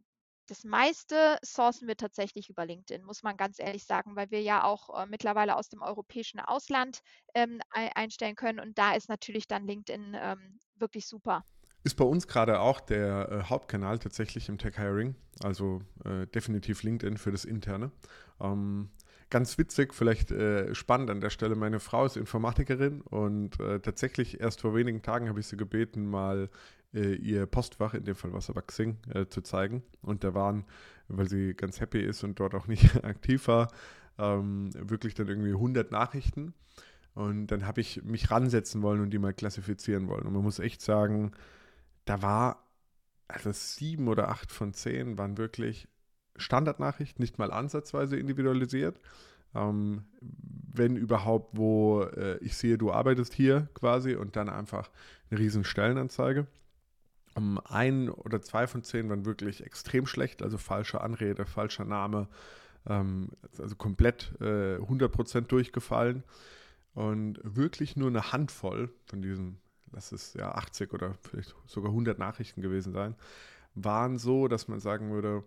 das 0.46 0.64
meiste 0.64 1.38
sourcen 1.42 1.88
wir 1.88 1.96
tatsächlich 1.96 2.48
über 2.50 2.64
LinkedIn, 2.66 3.04
muss 3.04 3.22
man 3.22 3.36
ganz 3.36 3.58
ehrlich 3.58 3.84
sagen, 3.84 4.16
weil 4.16 4.30
wir 4.30 4.42
ja 4.42 4.64
auch 4.64 5.02
äh, 5.02 5.06
mittlerweile 5.06 5.56
aus 5.56 5.68
dem 5.68 5.82
europäischen 5.82 6.40
Ausland 6.40 7.00
ähm, 7.34 7.60
einstellen 7.72 8.36
können 8.36 8.60
und 8.60 8.78
da 8.78 8.94
ist 8.94 9.08
natürlich 9.08 9.46
dann 9.46 9.66
LinkedIn 9.66 10.16
ähm, 10.18 10.58
wirklich 10.76 11.06
super. 11.06 11.44
Ist 11.84 11.96
bei 11.96 12.04
uns 12.04 12.26
gerade 12.26 12.60
auch 12.60 12.80
der 12.80 13.28
äh, 13.30 13.42
Hauptkanal 13.48 13.98
tatsächlich 13.98 14.48
im 14.48 14.58
Tech 14.58 14.76
Hiring, 14.76 15.14
also 15.42 15.82
äh, 16.04 16.26
definitiv 16.26 16.82
LinkedIn 16.82 17.16
für 17.16 17.30
das 17.30 17.44
Interne. 17.44 17.92
Ähm, 18.40 18.90
ganz 19.30 19.58
witzig, 19.58 19.94
vielleicht 19.94 20.30
äh, 20.30 20.74
spannend 20.74 21.10
an 21.10 21.20
der 21.20 21.30
Stelle, 21.30 21.56
meine 21.56 21.80
Frau 21.80 22.04
ist 22.04 22.16
Informatikerin 22.16 23.00
und 23.00 23.58
äh, 23.60 23.80
tatsächlich 23.80 24.40
erst 24.40 24.60
vor 24.60 24.74
wenigen 24.74 25.02
Tagen 25.02 25.28
habe 25.28 25.40
ich 25.40 25.46
sie 25.46 25.56
gebeten, 25.56 26.06
mal 26.06 26.48
äh, 26.94 27.14
ihr 27.14 27.46
Postfach, 27.46 27.94
in 27.94 28.04
dem 28.04 28.16
Fall 28.16 28.32
was 28.32 28.50
aber 28.50 28.62
Xing, 28.62 28.98
äh, 29.12 29.26
zu 29.26 29.42
zeigen. 29.42 29.82
Und 30.02 30.24
da 30.24 30.34
waren, 30.34 30.64
weil 31.08 31.28
sie 31.28 31.54
ganz 31.54 31.80
happy 31.80 32.00
ist 32.00 32.24
und 32.24 32.38
dort 32.40 32.54
auch 32.54 32.66
nicht 32.66 33.04
aktiv 33.04 33.48
war, 33.48 33.70
ähm, 34.18 34.70
wirklich 34.74 35.14
dann 35.14 35.28
irgendwie 35.28 35.52
100 35.52 35.90
Nachrichten. 35.90 36.54
Und 37.14 37.48
dann 37.48 37.66
habe 37.66 37.80
ich 37.80 38.02
mich 38.04 38.30
ransetzen 38.30 38.82
wollen 38.82 39.00
und 39.00 39.10
die 39.10 39.18
mal 39.18 39.32
klassifizieren 39.32 40.08
wollen. 40.08 40.26
Und 40.26 40.34
man 40.34 40.42
muss 40.42 40.58
echt 40.58 40.82
sagen, 40.82 41.32
da 42.04 42.22
war, 42.22 42.62
also 43.28 43.50
sieben 43.52 44.08
oder 44.08 44.28
acht 44.28 44.52
von 44.52 44.72
zehn 44.74 45.18
waren 45.18 45.38
wirklich 45.38 45.88
Standardnachrichten, 46.38 47.22
nicht 47.22 47.38
mal 47.38 47.50
ansatzweise 47.50 48.16
individualisiert. 48.16 49.00
Ähm, 49.54 50.04
wenn 50.20 50.96
überhaupt, 50.96 51.56
wo 51.56 52.02
äh, 52.02 52.36
ich 52.38 52.56
sehe, 52.56 52.76
du 52.78 52.92
arbeitest 52.92 53.32
hier 53.32 53.68
quasi 53.74 54.14
und 54.14 54.36
dann 54.36 54.48
einfach 54.48 54.90
eine 55.30 55.40
riesen 55.40 55.64
Stellenanzeige. 55.64 56.46
Um, 57.34 57.60
ein 57.64 58.08
oder 58.08 58.40
zwei 58.40 58.66
von 58.66 58.82
zehn 58.82 59.10
waren 59.10 59.26
wirklich 59.26 59.62
extrem 59.62 60.06
schlecht, 60.06 60.42
also 60.42 60.56
falsche 60.56 61.02
Anrede, 61.02 61.44
falscher 61.44 61.84
Name, 61.84 62.28
ähm, 62.86 63.28
also 63.58 63.76
komplett 63.76 64.32
äh, 64.40 64.76
100% 64.76 65.42
durchgefallen. 65.42 66.22
Und 66.94 67.38
wirklich 67.42 67.94
nur 67.94 68.08
eine 68.08 68.32
Handvoll 68.32 68.88
von 69.04 69.20
diesen, 69.20 69.58
lass 69.92 70.12
es 70.12 70.32
ja 70.32 70.52
80 70.52 70.94
oder 70.94 71.14
vielleicht 71.22 71.54
sogar 71.66 71.90
100 71.90 72.18
Nachrichten 72.18 72.62
gewesen 72.62 72.94
sein, 72.94 73.14
waren 73.74 74.16
so, 74.16 74.48
dass 74.48 74.66
man 74.66 74.80
sagen 74.80 75.10
würde, 75.10 75.44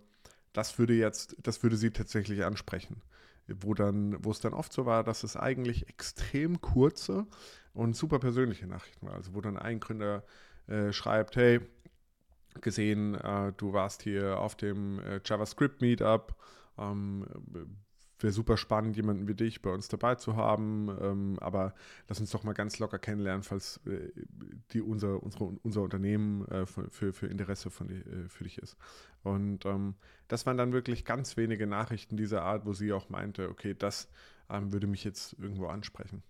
das 0.53 0.77
würde 0.77 0.93
jetzt, 0.93 1.35
das 1.43 1.63
würde 1.63 1.77
sie 1.77 1.91
tatsächlich 1.91 2.43
ansprechen. 2.43 3.01
Wo 3.47 3.73
dann, 3.73 4.23
wo 4.23 4.29
es 4.31 4.39
dann 4.39 4.53
oft 4.53 4.71
so 4.71 4.85
war, 4.85 5.03
dass 5.03 5.23
es 5.23 5.35
eigentlich 5.35 5.89
extrem 5.89 6.61
kurze 6.61 7.25
und 7.73 7.95
super 7.95 8.19
persönliche 8.19 8.67
Nachrichten 8.67 9.07
waren. 9.07 9.15
Also 9.15 9.33
wo 9.33 9.41
dann 9.41 9.57
ein 9.57 9.79
Gründer 9.79 10.23
äh, 10.67 10.93
schreibt, 10.93 11.35
hey, 11.35 11.59
gesehen, 12.61 13.15
äh, 13.15 13.53
du 13.57 13.73
warst 13.73 14.03
hier 14.03 14.39
auf 14.39 14.55
dem 14.55 14.99
äh, 14.99 15.19
JavaScript 15.25 15.81
Meetup. 15.81 16.35
Ähm, 16.77 17.25
Wäre 18.19 18.33
super 18.33 18.57
spannend, 18.57 18.97
jemanden 18.97 19.27
wie 19.27 19.33
dich 19.33 19.61
bei 19.61 19.69
uns 19.69 19.87
dabei 19.87 20.15
zu 20.15 20.35
haben. 20.35 20.89
Ähm, 21.01 21.37
aber 21.39 21.73
lass 22.07 22.19
uns 22.19 22.31
doch 22.31 22.43
mal 22.43 22.53
ganz 22.53 22.79
locker 22.79 22.99
kennenlernen, 22.99 23.43
falls 23.43 23.79
äh, 23.85 24.11
die 24.71 24.81
unser, 24.81 25.23
unsere, 25.23 25.45
unser 25.63 25.81
Unternehmen 25.81 26.45
äh, 26.47 26.65
für, 26.65 27.13
für 27.13 27.27
Interesse 27.27 27.69
von 27.69 27.89
äh, 27.89 28.27
für 28.27 28.43
dich 28.43 28.57
ist. 28.57 28.77
Und 29.23 29.65
ähm, 29.65 29.95
das 30.27 30.45
waren 30.45 30.57
dann 30.57 30.73
wirklich 30.73 31.05
ganz 31.05 31.37
wenige 31.37 31.67
Nachrichten 31.67 32.17
dieser 32.17 32.43
Art, 32.43 32.65
wo 32.65 32.73
sie 32.73 32.91
auch 32.93 33.09
meinte, 33.09 33.49
okay, 33.49 33.73
das 33.73 34.09
ähm, 34.49 34.71
würde 34.71 34.87
mich 34.87 35.03
jetzt 35.03 35.33
irgendwo 35.39 35.67
ansprechen. 35.67 36.23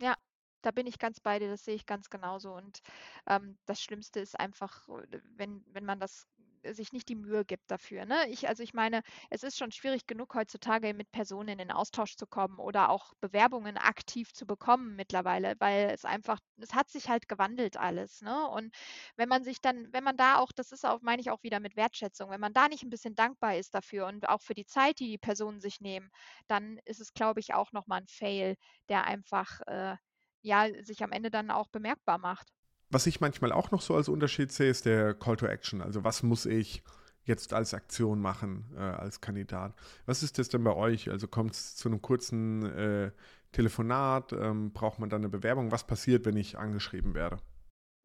Ja, 0.00 0.14
da 0.62 0.70
bin 0.70 0.86
ich 0.86 0.98
ganz 0.98 1.20
bei 1.20 1.38
dir, 1.38 1.48
das 1.48 1.64
sehe 1.64 1.74
ich 1.74 1.86
ganz 1.86 2.08
genauso. 2.08 2.54
Und 2.54 2.80
ähm, 3.26 3.58
das 3.66 3.82
Schlimmste 3.82 4.20
ist 4.20 4.38
einfach, 4.38 4.88
wenn, 5.36 5.62
wenn 5.72 5.84
man 5.84 6.00
das 6.00 6.26
sich 6.72 6.92
nicht 6.92 7.08
die 7.08 7.14
Mühe 7.16 7.44
gibt 7.44 7.70
dafür. 7.70 8.04
Ne? 8.06 8.28
Ich, 8.30 8.48
also 8.48 8.62
ich 8.62 8.74
meine, 8.74 9.02
es 9.30 9.42
ist 9.42 9.58
schon 9.58 9.72
schwierig 9.72 10.06
genug 10.06 10.34
heutzutage 10.34 10.94
mit 10.94 11.10
Personen 11.10 11.50
in 11.50 11.58
den 11.58 11.70
Austausch 11.72 12.16
zu 12.16 12.26
kommen 12.26 12.58
oder 12.58 12.88
auch 12.90 13.12
Bewerbungen 13.20 13.76
aktiv 13.76 14.32
zu 14.32 14.46
bekommen 14.46 14.96
mittlerweile, 14.96 15.54
weil 15.58 15.90
es 15.90 16.04
einfach, 16.04 16.38
es 16.58 16.74
hat 16.74 16.88
sich 16.90 17.08
halt 17.08 17.28
gewandelt 17.28 17.76
alles. 17.76 18.20
Ne? 18.22 18.46
Und 18.48 18.74
wenn 19.16 19.28
man 19.28 19.44
sich 19.44 19.60
dann, 19.60 19.92
wenn 19.92 20.04
man 20.04 20.16
da 20.16 20.38
auch, 20.38 20.52
das 20.52 20.72
ist 20.72 20.84
auch, 20.86 21.00
meine 21.02 21.20
ich 21.20 21.30
auch 21.30 21.42
wieder 21.42 21.60
mit 21.60 21.76
Wertschätzung, 21.76 22.30
wenn 22.30 22.40
man 22.40 22.52
da 22.52 22.68
nicht 22.68 22.82
ein 22.82 22.90
bisschen 22.90 23.14
dankbar 23.14 23.56
ist 23.56 23.74
dafür 23.74 24.06
und 24.06 24.28
auch 24.28 24.40
für 24.42 24.54
die 24.54 24.66
Zeit, 24.66 24.98
die 25.00 25.08
die 25.08 25.18
Personen 25.18 25.60
sich 25.60 25.80
nehmen, 25.80 26.10
dann 26.46 26.78
ist 26.84 27.00
es, 27.00 27.12
glaube 27.14 27.40
ich, 27.40 27.54
auch 27.54 27.72
nochmal 27.72 28.00
ein 28.02 28.06
Fail, 28.08 28.56
der 28.88 29.04
einfach 29.04 29.60
äh, 29.66 29.96
ja, 30.42 30.68
sich 30.84 31.02
am 31.02 31.12
Ende 31.12 31.30
dann 31.30 31.50
auch 31.50 31.68
bemerkbar 31.68 32.18
macht. 32.18 32.48
Was 32.94 33.08
ich 33.08 33.20
manchmal 33.20 33.50
auch 33.50 33.72
noch 33.72 33.82
so 33.82 33.96
als 33.96 34.08
Unterschied 34.08 34.52
sehe, 34.52 34.70
ist 34.70 34.86
der 34.86 35.14
Call 35.14 35.34
to 35.34 35.46
Action. 35.46 35.82
Also 35.82 36.04
was 36.04 36.22
muss 36.22 36.46
ich 36.46 36.84
jetzt 37.24 37.52
als 37.52 37.74
Aktion 37.74 38.20
machen, 38.20 38.66
äh, 38.76 38.82
als 38.82 39.20
Kandidat? 39.20 39.74
Was 40.06 40.22
ist 40.22 40.38
das 40.38 40.48
denn 40.48 40.62
bei 40.62 40.76
euch? 40.76 41.10
Also 41.10 41.26
kommt 41.26 41.54
es 41.54 41.74
zu 41.74 41.88
einem 41.88 42.00
kurzen 42.00 42.64
äh, 42.66 43.10
Telefonat? 43.50 44.32
Ähm, 44.32 44.70
braucht 44.72 45.00
man 45.00 45.10
dann 45.10 45.22
eine 45.22 45.28
Bewerbung? 45.28 45.72
Was 45.72 45.84
passiert, 45.84 46.24
wenn 46.24 46.36
ich 46.36 46.56
angeschrieben 46.56 47.14
werde? 47.14 47.38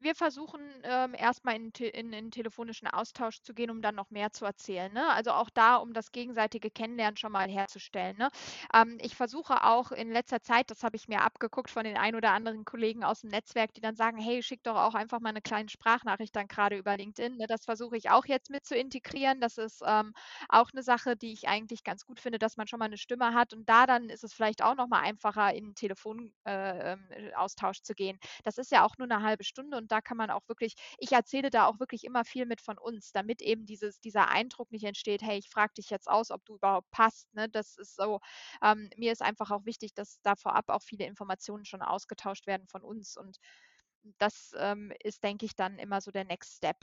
Wir 0.02 0.16
versuchen 0.16 0.62
ähm, 0.84 1.14
erstmal 1.14 1.56
in, 1.56 1.72
in, 1.72 2.14
in 2.14 2.32
telefonischen 2.32 2.88
Austausch 2.88 3.42
zu 3.42 3.54
gehen, 3.54 3.70
um 3.70 3.82
dann 3.82 3.96
noch 3.96 4.10
mehr 4.12 4.32
zu 4.32 4.46
erzählen. 4.46 4.92
Ne? 4.94 5.08
Also 5.10 5.32
auch 5.32 5.50
da, 5.50 5.76
um 5.76 5.94
das 5.94 6.12
gegenseitige 6.12 6.72
Kennenlernen 6.72 7.18
schon 7.18 7.32
mal 7.32 7.50
herzustellen. 7.50 8.18
Ne? 8.18 8.30
Ähm, 8.74 8.98
ich 9.02 9.16
versuche 9.16 9.66
auch 9.66 9.92
in 9.92 10.12
letzter 10.12 10.42
Zeit, 10.42 10.72
das 10.72 10.84
habe 10.84 10.96
ich 10.96 11.08
mir 11.08 11.22
abgeguckt 11.22 11.70
von 11.70 11.84
den 11.84 11.98
ein 11.98 12.16
oder 12.16 12.32
anderen 12.32 12.66
Kollegen 12.66 13.04
aus 13.04 13.22
dem 13.22 13.30
Netzwerk, 13.30 13.74
die 13.74 13.82
dann 13.82 13.96
sagen, 13.96 14.18
hey, 14.18 14.42
schick 14.42 14.64
doch 14.64 14.78
auch 14.78 14.96
einfach 14.96 15.20
mal 15.20 15.30
eine 15.30 15.42
kleine 15.42 15.70
Sprachnachricht 15.70 16.36
dann 16.36 16.48
gerade 16.48 16.78
über 16.78 16.96
LinkedIn. 16.96 17.38
Ne? 17.38 17.48
Das 17.48 17.66
versuche 17.66 17.98
ich 17.98 18.10
auch 18.10 18.26
jetzt 18.26 18.50
mit 18.50 18.66
zu 18.66 18.76
integrieren. 18.76 19.42
Das 19.42 19.58
ist 19.58 19.82
ähm, 19.86 20.14
auch 20.48 20.70
eine 20.72 20.84
Sache, 20.84 21.18
die 21.18 21.34
ich 21.34 21.48
eigentlich 21.48 21.84
ganz 21.84 22.06
gut 22.06 22.20
finde, 22.20 22.40
dass 22.40 22.58
man 22.58 22.68
schon 22.68 22.80
mal 22.80 22.86
eine 22.86 22.98
Stimme 22.98 23.34
hat. 23.34 23.54
Und 23.54 23.68
da 23.68 23.86
dann 23.86 24.10
ist 24.10 24.24
es 24.24 24.34
vielleicht 24.34 24.64
auch 24.64 24.76
noch 24.76 24.88
mal 24.88 25.02
einfacher, 25.02 25.54
in 25.54 25.66
den 25.66 25.76
Telefonaustausch 25.76 26.32
äh, 26.46 27.80
ähm, 27.80 27.84
zu 27.84 27.94
gehen. 27.96 28.18
Das 28.44 28.58
ist 28.58 28.72
ja 28.72 28.86
auch 28.86 28.98
nur 28.98 29.10
eine 29.10 29.24
halbe 29.24 29.44
Stunde 29.44 29.78
und 29.78 29.89
da 29.92 30.02
kann 30.02 30.18
man 30.18 30.30
auch 30.30 30.48
wirklich, 30.48 30.76
ich 30.98 31.12
erzähle 31.12 31.50
da 31.50 31.66
auch 31.68 31.80
wirklich 31.80 32.04
immer 32.04 32.26
viel 32.26 32.46
mit 32.46 32.62
von 32.62 32.78
uns, 32.78 33.12
damit 33.12 33.42
eben 33.42 33.66
dieses, 33.66 34.00
dieser 34.00 34.30
Eindruck 34.30 34.72
nicht 34.72 34.86
entsteht, 34.86 35.22
hey, 35.22 35.38
ich 35.38 35.50
frage 35.50 35.74
dich 35.78 35.90
jetzt 35.90 36.10
aus, 36.10 36.32
ob 36.32 36.46
du 36.46 36.56
überhaupt 36.56 36.90
passt. 36.92 37.34
Ne? 37.34 37.50
Das 37.50 37.78
ist 37.78 37.96
so, 37.96 38.20
ähm, 38.64 38.90
mir 38.98 39.12
ist 39.12 39.22
einfach 39.22 39.52
auch 39.52 39.66
wichtig, 39.66 39.94
dass 39.94 40.22
da 40.22 40.36
vorab 40.36 40.70
auch 40.70 40.82
viele 40.82 41.06
Informationen 41.06 41.66
schon 41.66 41.82
ausgetauscht 41.82 42.48
werden 42.48 42.68
von 42.68 42.84
uns. 42.84 43.18
Und 43.18 43.38
das 44.18 44.54
ähm, 44.58 44.92
ist, 45.04 45.24
denke 45.24 45.46
ich, 45.46 45.56
dann 45.56 45.78
immer 45.78 46.02
so 46.02 46.12
der 46.12 46.26
Next 46.26 46.58
Step. 46.58 46.78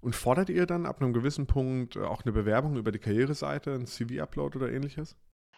Und 0.00 0.16
fordert 0.16 0.50
ihr 0.50 0.66
dann 0.66 0.86
ab 0.86 1.00
einem 1.00 1.12
gewissen 1.12 1.46
Punkt 1.46 1.96
auch 1.96 2.22
eine 2.22 2.32
Bewerbung 2.32 2.76
über 2.76 2.90
die 2.90 2.98
Karriereseite, 2.98 3.72
ein 3.72 3.86
CV-Upload 3.86 4.58
oder 4.58 4.72
ähnliches? 4.72 5.16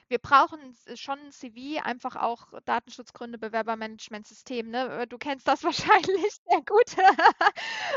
Wir 0.09 0.19
brauchen 0.19 0.77
schon 0.95 1.19
ein 1.19 1.33
CV, 1.33 1.83
einfach 1.83 2.17
auch 2.17 2.53
Datenschutzgründe, 2.67 3.39
Bewerbermanagementsystem. 3.39 4.71
Ne? 4.71 5.07
Du 5.09 5.17
kennst 5.19 5.49
das 5.49 5.65
wahrscheinlich 5.65 6.35
sehr 6.49 6.61
gut. 6.63 6.95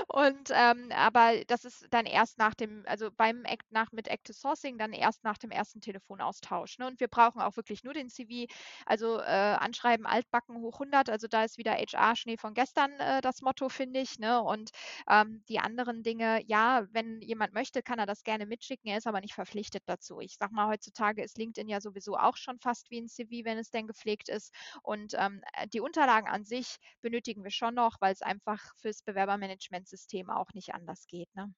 und 0.07 0.49
ähm, 0.51 0.91
aber 0.91 1.43
das 1.47 1.65
ist 1.65 1.85
dann 1.89 2.05
erst 2.05 2.37
nach 2.37 2.53
dem, 2.53 2.83
also 2.87 3.09
beim 3.11 3.43
Act 3.45 3.71
nach 3.71 3.91
mit 3.91 4.07
Active 4.07 4.33
Sourcing 4.33 4.77
dann 4.77 4.93
erst 4.93 5.23
nach 5.23 5.37
dem 5.37 5.51
ersten 5.51 5.81
Telefonaustausch. 5.81 6.79
Ne? 6.79 6.87
Und 6.87 6.99
wir 6.99 7.09
brauchen 7.09 7.41
auch 7.41 7.57
wirklich 7.57 7.83
nur 7.83 7.93
den 7.93 8.09
CV, 8.09 8.51
also 8.85 9.19
äh, 9.19 9.23
Anschreiben 9.23 10.05
altbacken 10.05 10.57
hoch 10.61 10.75
100. 10.79 11.09
Also 11.09 11.27
da 11.27 11.43
ist 11.43 11.57
wieder 11.57 11.73
HR 11.73 12.15
Schnee 12.15 12.37
von 12.37 12.53
gestern 12.53 12.91
äh, 12.99 13.21
das 13.21 13.41
Motto, 13.41 13.67
finde 13.69 13.99
ich. 13.99 14.17
Ne? 14.17 14.41
Und 14.41 14.71
ähm, 15.09 15.43
die 15.49 15.59
anderen 15.59 16.03
Dinge, 16.03 16.41
ja, 16.45 16.85
wenn 16.91 17.21
jemand 17.21 17.53
möchte, 17.53 17.83
kann 17.83 17.99
er 17.99 18.05
das 18.05 18.23
gerne 18.23 18.45
mitschicken. 18.45 18.89
Er 18.89 18.97
ist 18.97 19.07
aber 19.07 19.19
nicht 19.19 19.33
verpflichtet 19.33 19.83
dazu. 19.85 20.21
Ich 20.21 20.37
sag 20.39 20.51
mal, 20.51 20.67
heutzutage 20.67 21.21
ist 21.21 21.37
LinkedIn 21.37 21.67
ja 21.67 21.81
sowieso 21.81 21.96
sowieso 21.97 22.17
auch 22.17 22.37
schon 22.37 22.59
fast 22.59 22.89
wie 22.91 23.01
ein 23.01 23.07
CV, 23.07 23.45
wenn 23.45 23.57
es 23.57 23.71
denn 23.71 23.87
gepflegt 23.87 24.29
ist. 24.29 24.53
Und 24.83 25.13
ähm, 25.17 25.41
äh, 25.53 25.67
die 25.67 25.81
Unterlagen 25.81 26.27
an 26.27 26.43
sich 26.43 26.77
benötigen 27.01 27.43
wir 27.43 27.51
schon 27.51 27.75
noch, 27.75 27.97
weil 27.99 28.13
es 28.13 28.21
einfach 28.21 28.61
fürs 28.77 29.01
Bewerbermanagementsystem 29.03 30.29
auch 30.29 30.53
nicht 30.53 30.73
anders 30.73 31.07
geht. 31.07 31.33
Ne? 31.35 31.53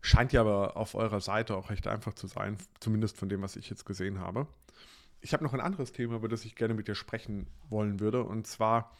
Scheint 0.00 0.32
ja 0.32 0.40
aber 0.40 0.76
auf 0.76 0.94
eurer 0.94 1.20
Seite 1.20 1.56
auch 1.56 1.70
recht 1.70 1.86
einfach 1.86 2.14
zu 2.14 2.26
sein, 2.26 2.58
zumindest 2.80 3.16
von 3.16 3.28
dem, 3.28 3.42
was 3.42 3.56
ich 3.56 3.70
jetzt 3.70 3.84
gesehen 3.84 4.18
habe. 4.18 4.46
Ich 5.20 5.32
habe 5.32 5.44
noch 5.44 5.52
ein 5.52 5.60
anderes 5.60 5.92
Thema, 5.92 6.16
über 6.16 6.28
das 6.28 6.44
ich 6.44 6.56
gerne 6.56 6.74
mit 6.74 6.88
dir 6.88 6.94
sprechen 6.94 7.46
wollen 7.68 8.00
würde, 8.00 8.24
und 8.24 8.46
zwar 8.46 8.96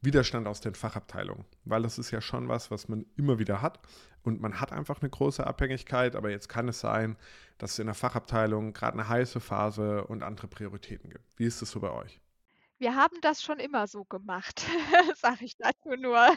Widerstand 0.00 0.46
aus 0.46 0.60
den 0.60 0.74
Fachabteilungen, 0.74 1.44
weil 1.64 1.82
das 1.82 1.98
ist 1.98 2.10
ja 2.10 2.20
schon 2.20 2.48
was, 2.48 2.70
was 2.70 2.88
man 2.88 3.04
immer 3.16 3.38
wieder 3.38 3.62
hat 3.62 3.80
und 4.22 4.40
man 4.40 4.60
hat 4.60 4.72
einfach 4.72 5.00
eine 5.00 5.10
große 5.10 5.46
Abhängigkeit, 5.46 6.14
aber 6.14 6.30
jetzt 6.30 6.48
kann 6.48 6.68
es 6.68 6.80
sein, 6.80 7.16
dass 7.58 7.72
es 7.72 7.78
in 7.78 7.86
der 7.86 7.94
Fachabteilung 7.94 8.72
gerade 8.72 8.94
eine 8.94 9.08
heiße 9.08 9.40
Phase 9.40 10.04
und 10.04 10.22
andere 10.22 10.46
Prioritäten 10.46 11.10
gibt. 11.10 11.24
Wie 11.36 11.46
ist 11.46 11.62
das 11.62 11.70
so 11.70 11.80
bei 11.80 11.90
euch? 11.90 12.20
Wir 12.78 12.94
haben 12.94 13.16
das 13.22 13.42
schon 13.42 13.58
immer 13.58 13.88
so 13.88 14.04
gemacht, 14.04 14.64
sage 15.16 15.44
ich 15.44 15.56
dazu 15.56 15.90
nur. 15.96 16.16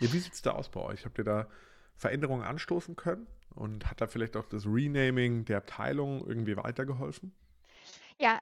ja, 0.00 0.12
wie 0.12 0.18
sieht 0.18 0.32
es 0.32 0.40
da 0.40 0.52
aus 0.52 0.70
bei 0.70 0.80
euch? 0.80 1.04
Habt 1.04 1.18
ihr 1.18 1.24
da 1.24 1.48
Veränderungen 1.96 2.44
anstoßen 2.44 2.96
können 2.96 3.26
und 3.54 3.90
hat 3.90 4.00
da 4.00 4.06
vielleicht 4.06 4.36
auch 4.36 4.46
das 4.46 4.64
Renaming 4.64 5.44
der 5.44 5.58
Abteilung 5.58 6.26
irgendwie 6.26 6.56
weitergeholfen? 6.56 7.34
Ja, 8.18 8.38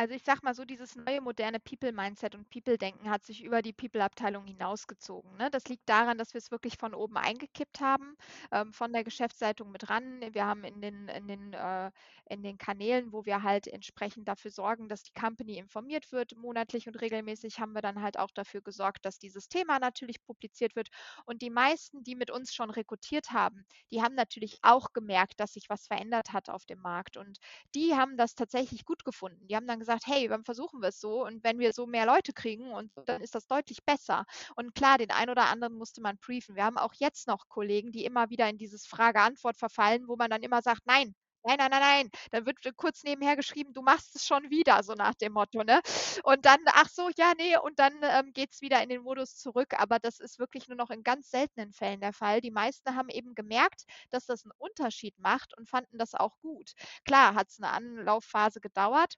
also 0.00 0.14
ich 0.14 0.22
sag 0.24 0.44
mal 0.44 0.54
so, 0.54 0.64
dieses 0.64 0.94
neue 0.94 1.20
moderne 1.20 1.58
People-Mindset 1.58 2.36
und 2.36 2.48
People-Denken 2.50 3.10
hat 3.10 3.24
sich 3.24 3.42
über 3.42 3.62
die 3.62 3.72
People-Abteilung 3.72 4.46
hinausgezogen. 4.46 5.36
Ne? 5.36 5.50
Das 5.50 5.64
liegt 5.68 5.88
daran, 5.88 6.18
dass 6.18 6.34
wir 6.34 6.38
es 6.38 6.52
wirklich 6.52 6.76
von 6.78 6.94
oben 6.94 7.16
eingekippt 7.16 7.80
haben, 7.80 8.14
ähm, 8.52 8.72
von 8.72 8.92
der 8.92 9.02
Geschäftsleitung 9.02 9.72
mit 9.72 9.90
ran. 9.90 10.20
Wir 10.32 10.46
haben 10.46 10.62
in 10.62 10.80
den, 10.80 11.08
in, 11.08 11.26
den, 11.26 11.52
äh, 11.52 11.90
in 12.30 12.44
den 12.44 12.58
Kanälen, 12.58 13.12
wo 13.12 13.24
wir 13.24 13.42
halt 13.42 13.66
entsprechend 13.66 14.28
dafür 14.28 14.52
sorgen, 14.52 14.88
dass 14.88 15.02
die 15.02 15.12
Company 15.18 15.58
informiert 15.58 16.12
wird, 16.12 16.36
monatlich 16.36 16.86
und 16.86 16.94
regelmäßig, 16.94 17.58
haben 17.58 17.72
wir 17.72 17.82
dann 17.82 18.00
halt 18.00 18.20
auch 18.20 18.30
dafür 18.30 18.60
gesorgt, 18.60 19.04
dass 19.04 19.18
dieses 19.18 19.48
Thema 19.48 19.80
natürlich 19.80 20.22
publiziert 20.22 20.76
wird. 20.76 20.90
Und 21.24 21.42
die 21.42 21.50
meisten, 21.50 22.04
die 22.04 22.14
mit 22.14 22.30
uns 22.30 22.54
schon 22.54 22.70
rekrutiert 22.70 23.32
haben, 23.32 23.64
die 23.90 24.00
haben 24.00 24.14
natürlich 24.14 24.60
auch 24.62 24.92
gemerkt, 24.92 25.40
dass 25.40 25.54
sich 25.54 25.68
was 25.68 25.88
verändert 25.88 26.32
hat 26.32 26.50
auf 26.50 26.66
dem 26.66 26.78
Markt. 26.78 27.16
Und 27.16 27.38
die 27.74 27.96
haben 27.96 28.16
das 28.16 28.36
tatsächlich 28.36 28.84
gut 28.84 29.04
gefunden. 29.04 29.48
Die 29.48 29.56
haben 29.56 29.66
dann 29.66 29.80
gesagt, 29.80 29.87
gesagt, 29.88 30.06
hey, 30.06 30.28
dann 30.28 30.44
versuchen 30.44 30.80
wir 30.80 30.88
es 30.88 31.00
so 31.00 31.24
und 31.24 31.42
wenn 31.44 31.58
wir 31.58 31.72
so 31.72 31.86
mehr 31.86 32.06
Leute 32.06 32.32
kriegen 32.32 32.70
und 32.72 32.92
dann 33.06 33.22
ist 33.22 33.34
das 33.34 33.46
deutlich 33.46 33.84
besser. 33.84 34.24
Und 34.56 34.74
klar, 34.74 34.98
den 34.98 35.10
einen 35.10 35.30
oder 35.30 35.46
anderen 35.46 35.74
musste 35.74 36.00
man 36.02 36.18
briefen. 36.18 36.54
Wir 36.56 36.64
haben 36.64 36.78
auch 36.78 36.94
jetzt 36.98 37.26
noch 37.26 37.48
Kollegen, 37.48 37.92
die 37.92 38.04
immer 38.04 38.30
wieder 38.30 38.48
in 38.48 38.58
dieses 38.58 38.86
Frage-Antwort 38.86 39.56
verfallen, 39.56 40.08
wo 40.08 40.16
man 40.16 40.30
dann 40.30 40.42
immer 40.42 40.62
sagt, 40.62 40.82
nein, 40.86 41.14
Nein, 41.44 41.56
nein, 41.58 41.70
nein, 41.70 41.80
nein. 41.80 42.10
Dann 42.32 42.46
wird 42.46 42.58
kurz 42.76 43.04
nebenher 43.04 43.36
geschrieben, 43.36 43.72
du 43.72 43.80
machst 43.80 44.14
es 44.16 44.26
schon 44.26 44.50
wieder, 44.50 44.82
so 44.82 44.94
nach 44.94 45.14
dem 45.14 45.32
Motto, 45.32 45.62
ne? 45.62 45.80
Und 46.24 46.44
dann, 46.44 46.58
ach 46.66 46.88
so, 46.88 47.08
ja, 47.16 47.32
nee, 47.38 47.56
und 47.56 47.78
dann 47.78 47.94
ähm, 48.02 48.32
geht 48.32 48.52
es 48.52 48.60
wieder 48.60 48.82
in 48.82 48.88
den 48.88 49.02
Modus 49.02 49.36
zurück. 49.36 49.74
Aber 49.78 49.98
das 49.98 50.18
ist 50.20 50.38
wirklich 50.38 50.68
nur 50.68 50.76
noch 50.76 50.90
in 50.90 51.02
ganz 51.02 51.30
seltenen 51.30 51.72
Fällen 51.72 52.00
der 52.00 52.12
Fall. 52.12 52.40
Die 52.40 52.50
meisten 52.50 52.96
haben 52.96 53.08
eben 53.08 53.34
gemerkt, 53.34 53.84
dass 54.10 54.26
das 54.26 54.44
einen 54.44 54.52
Unterschied 54.58 55.18
macht 55.18 55.56
und 55.56 55.68
fanden 55.68 55.96
das 55.98 56.14
auch 56.14 56.38
gut. 56.40 56.72
Klar, 57.04 57.34
hat 57.34 57.48
es 57.50 57.60
eine 57.62 57.70
Anlaufphase 57.72 58.60
gedauert. 58.60 59.14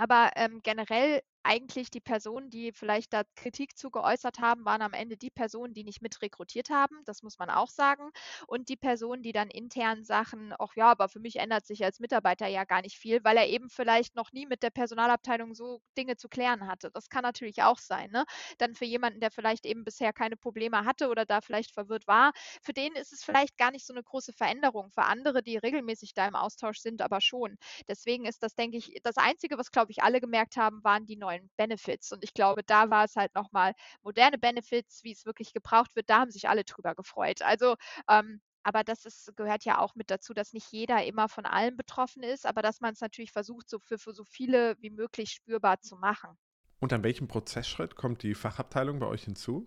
Aber 0.00 0.30
ähm, 0.36 0.60
generell 0.62 1.20
eigentlich 1.42 1.90
die 1.90 2.00
Personen, 2.00 2.50
die 2.50 2.72
vielleicht 2.72 3.12
da 3.12 3.22
Kritik 3.36 3.76
zu 3.78 3.90
geäußert 3.90 4.38
haben, 4.40 4.64
waren 4.64 4.82
am 4.82 4.92
Ende 4.92 5.16
die 5.16 5.30
Personen, 5.30 5.74
die 5.74 5.84
nicht 5.84 6.02
mit 6.02 6.20
rekrutiert 6.22 6.70
haben, 6.70 6.96
das 7.04 7.22
muss 7.22 7.38
man 7.38 7.50
auch 7.50 7.68
sagen. 7.68 8.10
Und 8.46 8.68
die 8.68 8.76
Personen, 8.76 9.22
die 9.22 9.32
dann 9.32 9.48
intern 9.50 10.04
sagen, 10.04 10.52
ach 10.58 10.74
ja, 10.76 10.90
aber 10.90 11.08
für 11.08 11.20
mich 11.20 11.36
ändert 11.36 11.66
sich 11.66 11.84
als 11.84 12.00
Mitarbeiter 12.00 12.46
ja 12.46 12.64
gar 12.64 12.82
nicht 12.82 12.96
viel, 12.98 13.22
weil 13.24 13.36
er 13.36 13.48
eben 13.48 13.68
vielleicht 13.70 14.14
noch 14.16 14.32
nie 14.32 14.46
mit 14.46 14.62
der 14.62 14.70
Personalabteilung 14.70 15.54
so 15.54 15.80
Dinge 15.96 16.16
zu 16.16 16.28
klären 16.28 16.66
hatte. 16.66 16.90
Das 16.92 17.08
kann 17.08 17.22
natürlich 17.22 17.62
auch 17.62 17.78
sein. 17.78 18.10
Ne? 18.10 18.24
Dann 18.58 18.74
für 18.74 18.84
jemanden, 18.84 19.20
der 19.20 19.30
vielleicht 19.30 19.66
eben 19.66 19.84
bisher 19.84 20.12
keine 20.12 20.36
Probleme 20.36 20.84
hatte 20.84 21.08
oder 21.08 21.24
da 21.26 21.40
vielleicht 21.40 21.72
verwirrt 21.72 22.06
war, 22.06 22.32
für 22.62 22.72
den 22.72 22.92
ist 22.94 23.12
es 23.12 23.24
vielleicht 23.24 23.56
gar 23.58 23.70
nicht 23.70 23.86
so 23.86 23.92
eine 23.94 24.02
große 24.02 24.32
Veränderung. 24.32 24.90
Für 24.90 25.02
andere, 25.04 25.42
die 25.42 25.56
regelmäßig 25.56 26.14
da 26.14 26.26
im 26.26 26.34
Austausch 26.36 26.78
sind, 26.78 27.02
aber 27.02 27.20
schon. 27.20 27.56
Deswegen 27.88 28.24
ist 28.26 28.42
das, 28.42 28.54
denke 28.54 28.76
ich, 28.78 28.92
das 29.02 29.16
Einzige, 29.16 29.58
was, 29.58 29.70
glaube 29.70 29.92
ich, 29.92 30.02
alle 30.02 30.20
gemerkt 30.20 30.56
haben, 30.56 30.82
waren 30.84 31.06
die 31.06 31.16
neuen 31.16 31.29
neuen 31.30 31.50
Benefits. 31.56 32.12
Und 32.12 32.24
ich 32.24 32.34
glaube, 32.34 32.62
da 32.64 32.90
war 32.90 33.04
es 33.04 33.16
halt 33.16 33.34
nochmal 33.34 33.72
moderne 34.02 34.38
Benefits, 34.38 35.02
wie 35.04 35.12
es 35.12 35.26
wirklich 35.26 35.52
gebraucht 35.52 35.94
wird. 35.94 36.10
Da 36.10 36.20
haben 36.20 36.30
sich 36.30 36.48
alle 36.48 36.64
drüber 36.64 36.94
gefreut. 36.94 37.42
Also 37.42 37.76
ähm, 38.08 38.40
aber 38.62 38.84
das 38.84 39.06
ist, 39.06 39.34
gehört 39.36 39.64
ja 39.64 39.78
auch 39.78 39.94
mit 39.94 40.10
dazu, 40.10 40.34
dass 40.34 40.52
nicht 40.52 40.70
jeder 40.70 41.02
immer 41.06 41.30
von 41.30 41.46
allem 41.46 41.78
betroffen 41.78 42.22
ist, 42.22 42.44
aber 42.44 42.60
dass 42.60 42.80
man 42.80 42.92
es 42.92 43.00
natürlich 43.00 43.32
versucht, 43.32 43.70
so 43.70 43.78
für, 43.78 43.98
für 43.98 44.12
so 44.12 44.22
viele 44.24 44.76
wie 44.80 44.90
möglich 44.90 45.30
spürbar 45.30 45.80
zu 45.80 45.96
machen. 45.96 46.36
Und 46.78 46.92
an 46.92 47.02
welchem 47.02 47.26
Prozessschritt 47.26 47.96
kommt 47.96 48.22
die 48.22 48.34
Fachabteilung 48.34 48.98
bei 48.98 49.06
euch 49.06 49.24
hinzu? 49.24 49.66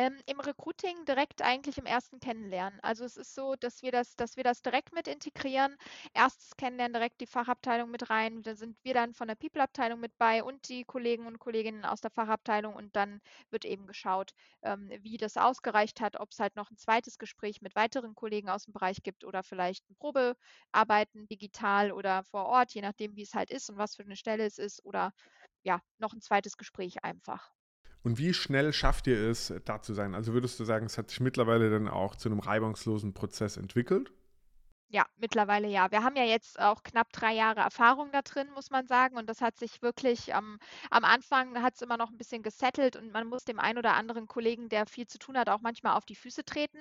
Ähm, 0.00 0.18
Im 0.26 0.40
Recruiting 0.40 1.04
direkt 1.04 1.42
eigentlich 1.42 1.76
im 1.76 1.84
ersten 1.84 2.20
Kennenlernen. 2.20 2.80
Also 2.80 3.04
es 3.04 3.16
ist 3.18 3.34
so, 3.34 3.54
dass 3.56 3.82
wir 3.82 3.92
das, 3.92 4.16
dass 4.16 4.34
wir 4.36 4.44
das 4.44 4.62
direkt 4.62 4.94
mit 4.94 5.06
integrieren. 5.08 5.76
Erstes 6.14 6.56
Kennenlernen 6.56 6.94
direkt 6.94 7.20
die 7.20 7.26
Fachabteilung 7.26 7.90
mit 7.90 8.08
rein. 8.08 8.42
Da 8.42 8.54
sind 8.54 8.78
wir 8.82 8.94
dann 8.94 9.12
von 9.12 9.28
der 9.28 9.34
People-Abteilung 9.34 10.00
mit 10.00 10.16
bei 10.16 10.42
und 10.42 10.68
die 10.70 10.84
Kollegen 10.84 11.26
und 11.26 11.38
Kolleginnen 11.38 11.84
aus 11.84 12.00
der 12.00 12.10
Fachabteilung 12.10 12.74
und 12.76 12.96
dann 12.96 13.20
wird 13.50 13.64
eben 13.66 13.86
geschaut, 13.86 14.32
ähm, 14.62 14.90
wie 15.02 15.18
das 15.18 15.36
ausgereicht 15.36 16.00
hat, 16.00 16.18
ob 16.18 16.30
es 16.32 16.38
halt 16.40 16.56
noch 16.56 16.70
ein 16.70 16.78
zweites 16.78 17.18
Gespräch 17.18 17.60
mit 17.60 17.74
weiteren 17.76 18.14
Kollegen 18.14 18.48
aus 18.48 18.64
dem 18.64 18.72
Bereich 18.72 19.02
gibt 19.02 19.24
oder 19.24 19.42
vielleicht 19.42 19.84
ein 19.90 19.96
Probearbeiten 19.96 21.26
digital 21.28 21.92
oder 21.92 22.24
vor 22.24 22.46
Ort, 22.46 22.72
je 22.72 22.80
nachdem, 22.80 23.16
wie 23.16 23.22
es 23.22 23.34
halt 23.34 23.50
ist 23.50 23.68
und 23.68 23.76
was 23.76 23.96
für 23.96 24.04
eine 24.04 24.16
Stelle 24.16 24.46
es 24.46 24.56
ist 24.58 24.82
oder 24.84 25.12
ja, 25.62 25.82
noch 25.98 26.14
ein 26.14 26.22
zweites 26.22 26.56
Gespräch 26.56 27.04
einfach. 27.04 27.52
Und 28.02 28.18
wie 28.18 28.32
schnell 28.32 28.72
schafft 28.72 29.06
ihr 29.06 29.18
es, 29.18 29.52
da 29.64 29.82
zu 29.82 29.92
sein? 29.92 30.14
Also 30.14 30.32
würdest 30.32 30.58
du 30.58 30.64
sagen, 30.64 30.86
es 30.86 30.96
hat 30.96 31.10
sich 31.10 31.20
mittlerweile 31.20 31.70
dann 31.70 31.88
auch 31.88 32.16
zu 32.16 32.28
einem 32.28 32.40
reibungslosen 32.40 33.12
Prozess 33.12 33.56
entwickelt? 33.56 34.12
Ja, 34.92 35.06
mittlerweile 35.18 35.68
ja. 35.68 35.88
Wir 35.92 36.02
haben 36.02 36.16
ja 36.16 36.24
jetzt 36.24 36.58
auch 36.58 36.82
knapp 36.82 37.12
drei 37.12 37.32
Jahre 37.32 37.60
Erfahrung 37.60 38.10
da 38.10 38.22
drin, 38.22 38.50
muss 38.54 38.70
man 38.70 38.88
sagen. 38.88 39.16
Und 39.18 39.28
das 39.28 39.40
hat 39.40 39.56
sich 39.56 39.82
wirklich 39.82 40.30
ähm, 40.30 40.58
am 40.90 41.04
Anfang 41.04 41.62
hat 41.62 41.74
es 41.76 41.82
immer 41.82 41.96
noch 41.96 42.10
ein 42.10 42.16
bisschen 42.16 42.42
gesettelt 42.42 42.96
und 42.96 43.12
man 43.12 43.28
muss 43.28 43.44
dem 43.44 43.60
einen 43.60 43.78
oder 43.78 43.94
anderen 43.94 44.26
Kollegen, 44.26 44.68
der 44.68 44.86
viel 44.86 45.06
zu 45.06 45.18
tun 45.18 45.38
hat, 45.38 45.48
auch 45.48 45.60
manchmal 45.60 45.96
auf 45.96 46.06
die 46.06 46.16
Füße 46.16 46.44
treten, 46.44 46.78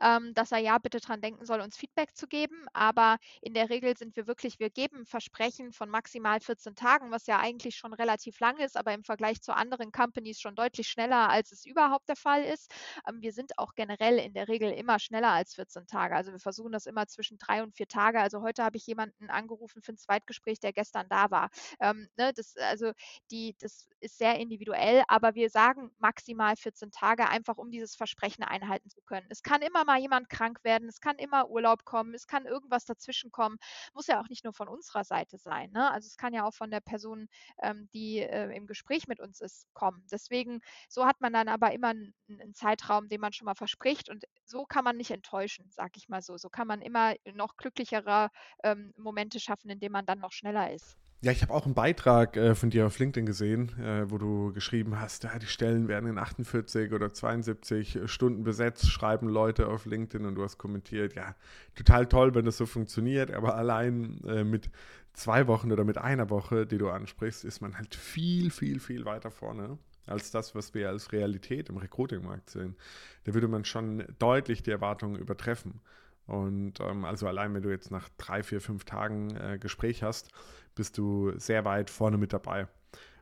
ähm, 0.00 0.34
dass 0.34 0.50
er 0.50 0.58
ja 0.58 0.76
bitte 0.78 0.98
dran 0.98 1.20
denken 1.20 1.46
soll, 1.46 1.60
uns 1.60 1.76
Feedback 1.76 2.16
zu 2.16 2.26
geben. 2.26 2.66
Aber 2.72 3.18
in 3.40 3.54
der 3.54 3.70
Regel 3.70 3.96
sind 3.96 4.16
wir 4.16 4.26
wirklich, 4.26 4.58
wir 4.58 4.70
geben 4.70 5.06
Versprechen 5.06 5.70
von 5.72 5.88
maximal 5.88 6.40
14 6.40 6.74
Tagen, 6.74 7.12
was 7.12 7.26
ja 7.28 7.38
eigentlich 7.38 7.76
schon 7.76 7.92
relativ 7.94 8.40
lang 8.40 8.58
ist, 8.58 8.76
aber 8.76 8.92
im 8.92 9.04
Vergleich 9.04 9.40
zu 9.40 9.54
anderen 9.54 9.92
Companies 9.92 10.40
schon 10.40 10.56
deutlich 10.56 10.88
schneller, 10.88 11.28
als 11.30 11.52
es 11.52 11.64
überhaupt 11.64 12.08
der 12.08 12.16
Fall 12.16 12.42
ist. 12.42 12.72
Ähm, 13.08 13.20
wir 13.22 13.32
sind 13.32 13.56
auch 13.58 13.74
generell 13.76 14.18
in 14.18 14.32
der 14.34 14.48
Regel 14.48 14.72
immer 14.72 14.98
schneller 14.98 15.30
als 15.30 15.54
14 15.54 15.86
Tage. 15.86 16.16
Also 16.16 16.32
wir 16.32 16.40
versuchen 16.40 16.72
das 16.72 16.86
immer 16.86 17.06
zwischen 17.06 17.38
drei 17.38 17.51
drei 17.52 17.62
und 17.62 17.74
vier 17.76 17.88
Tage. 17.88 18.20
Also 18.20 18.42
heute 18.42 18.64
habe 18.64 18.76
ich 18.76 18.86
jemanden 18.86 19.30
angerufen 19.30 19.82
für 19.82 19.92
ein 19.92 19.98
Zweitgespräch, 19.98 20.60
der 20.60 20.72
gestern 20.72 21.08
da 21.08 21.30
war. 21.30 21.50
Ähm, 21.80 22.08
ne, 22.16 22.32
das, 22.34 22.56
also 22.56 22.92
die, 23.30 23.54
das 23.60 23.88
ist 24.00 24.18
sehr 24.18 24.38
individuell, 24.38 25.02
aber 25.08 25.34
wir 25.34 25.50
sagen 25.50 25.90
maximal 25.98 26.56
14 26.56 26.90
Tage, 26.90 27.28
einfach 27.28 27.58
um 27.58 27.70
dieses 27.70 27.94
Versprechen 27.94 28.42
einhalten 28.42 28.88
zu 28.90 29.00
können. 29.02 29.26
Es 29.30 29.42
kann 29.42 29.62
immer 29.62 29.84
mal 29.84 29.98
jemand 29.98 30.28
krank 30.28 30.60
werden, 30.64 30.88
es 30.88 31.00
kann 31.00 31.16
immer 31.16 31.48
Urlaub 31.48 31.84
kommen, 31.84 32.14
es 32.14 32.26
kann 32.26 32.46
irgendwas 32.46 32.84
dazwischen 32.84 33.30
kommen. 33.30 33.58
Muss 33.94 34.06
ja 34.06 34.20
auch 34.20 34.28
nicht 34.28 34.44
nur 34.44 34.52
von 34.52 34.68
unserer 34.68 35.04
Seite 35.04 35.38
sein. 35.38 35.70
Ne? 35.72 35.90
Also 35.90 36.06
es 36.06 36.16
kann 36.16 36.32
ja 36.34 36.44
auch 36.44 36.54
von 36.54 36.70
der 36.70 36.80
Person, 36.80 37.28
ähm, 37.62 37.88
die 37.92 38.20
äh, 38.20 38.54
im 38.56 38.66
Gespräch 38.66 39.06
mit 39.08 39.20
uns 39.20 39.40
ist, 39.40 39.66
kommen. 39.74 40.04
Deswegen, 40.10 40.60
so 40.88 41.04
hat 41.04 41.20
man 41.20 41.32
dann 41.32 41.48
aber 41.48 41.72
immer 41.72 41.88
einen, 41.88 42.14
einen 42.28 42.54
Zeitraum, 42.54 43.08
den 43.08 43.20
man 43.20 43.32
schon 43.32 43.46
mal 43.46 43.54
verspricht 43.54 44.08
und 44.08 44.24
so 44.44 44.64
kann 44.64 44.84
man 44.84 44.96
nicht 44.96 45.10
enttäuschen, 45.10 45.66
sag 45.70 45.96
ich 45.96 46.08
mal 46.08 46.22
so. 46.22 46.36
So 46.38 46.48
kann 46.48 46.66
man 46.66 46.82
immer 46.82 47.14
noch 47.42 47.56
glücklichere 47.56 48.30
ähm, 48.62 48.92
Momente 48.96 49.40
schaffen, 49.40 49.70
indem 49.70 49.92
man 49.92 50.06
dann 50.06 50.20
noch 50.20 50.32
schneller 50.32 50.72
ist. 50.72 50.96
Ja, 51.24 51.30
ich 51.30 51.42
habe 51.42 51.54
auch 51.54 51.66
einen 51.66 51.74
Beitrag 51.74 52.36
äh, 52.36 52.56
von 52.56 52.70
dir 52.70 52.84
auf 52.84 52.98
LinkedIn 52.98 53.26
gesehen, 53.26 53.78
äh, 53.78 54.10
wo 54.10 54.18
du 54.18 54.52
geschrieben 54.52 54.98
hast, 54.98 55.22
ja, 55.22 55.38
die 55.38 55.46
Stellen 55.46 55.86
werden 55.86 56.10
in 56.10 56.18
48 56.18 56.92
oder 56.92 57.12
72 57.12 58.00
Stunden 58.06 58.42
besetzt, 58.42 58.90
schreiben 58.90 59.28
Leute 59.28 59.68
auf 59.68 59.86
LinkedIn 59.86 60.26
und 60.26 60.34
du 60.34 60.42
hast 60.42 60.58
kommentiert, 60.58 61.14
ja, 61.14 61.36
total 61.76 62.06
toll, 62.06 62.34
wenn 62.34 62.44
das 62.44 62.56
so 62.56 62.66
funktioniert, 62.66 63.30
aber 63.30 63.54
allein 63.54 64.20
äh, 64.26 64.42
mit 64.42 64.68
zwei 65.12 65.46
Wochen 65.46 65.70
oder 65.70 65.84
mit 65.84 65.96
einer 65.96 66.28
Woche, 66.28 66.66
die 66.66 66.78
du 66.78 66.90
ansprichst, 66.90 67.44
ist 67.44 67.60
man 67.60 67.78
halt 67.78 67.94
viel, 67.94 68.50
viel, 68.50 68.80
viel 68.80 69.04
weiter 69.04 69.30
vorne 69.30 69.78
als 70.06 70.32
das, 70.32 70.56
was 70.56 70.74
wir 70.74 70.88
als 70.88 71.12
Realität 71.12 71.68
im 71.68 71.76
Recruiting-Markt 71.76 72.50
sehen. 72.50 72.76
Da 73.24 73.34
würde 73.34 73.48
man 73.48 73.64
schon 73.64 74.04
deutlich 74.18 74.64
die 74.64 74.72
Erwartungen 74.72 75.14
übertreffen. 75.16 75.80
Und 76.26 76.80
ähm, 76.80 77.04
also 77.04 77.26
allein, 77.26 77.54
wenn 77.54 77.62
du 77.62 77.70
jetzt 77.70 77.90
nach 77.90 78.08
drei, 78.16 78.42
vier, 78.42 78.60
fünf 78.60 78.84
Tagen 78.84 79.34
äh, 79.36 79.58
Gespräch 79.58 80.02
hast, 80.02 80.30
bist 80.74 80.98
du 80.98 81.32
sehr 81.38 81.64
weit 81.64 81.90
vorne 81.90 82.18
mit 82.18 82.32
dabei. 82.32 82.68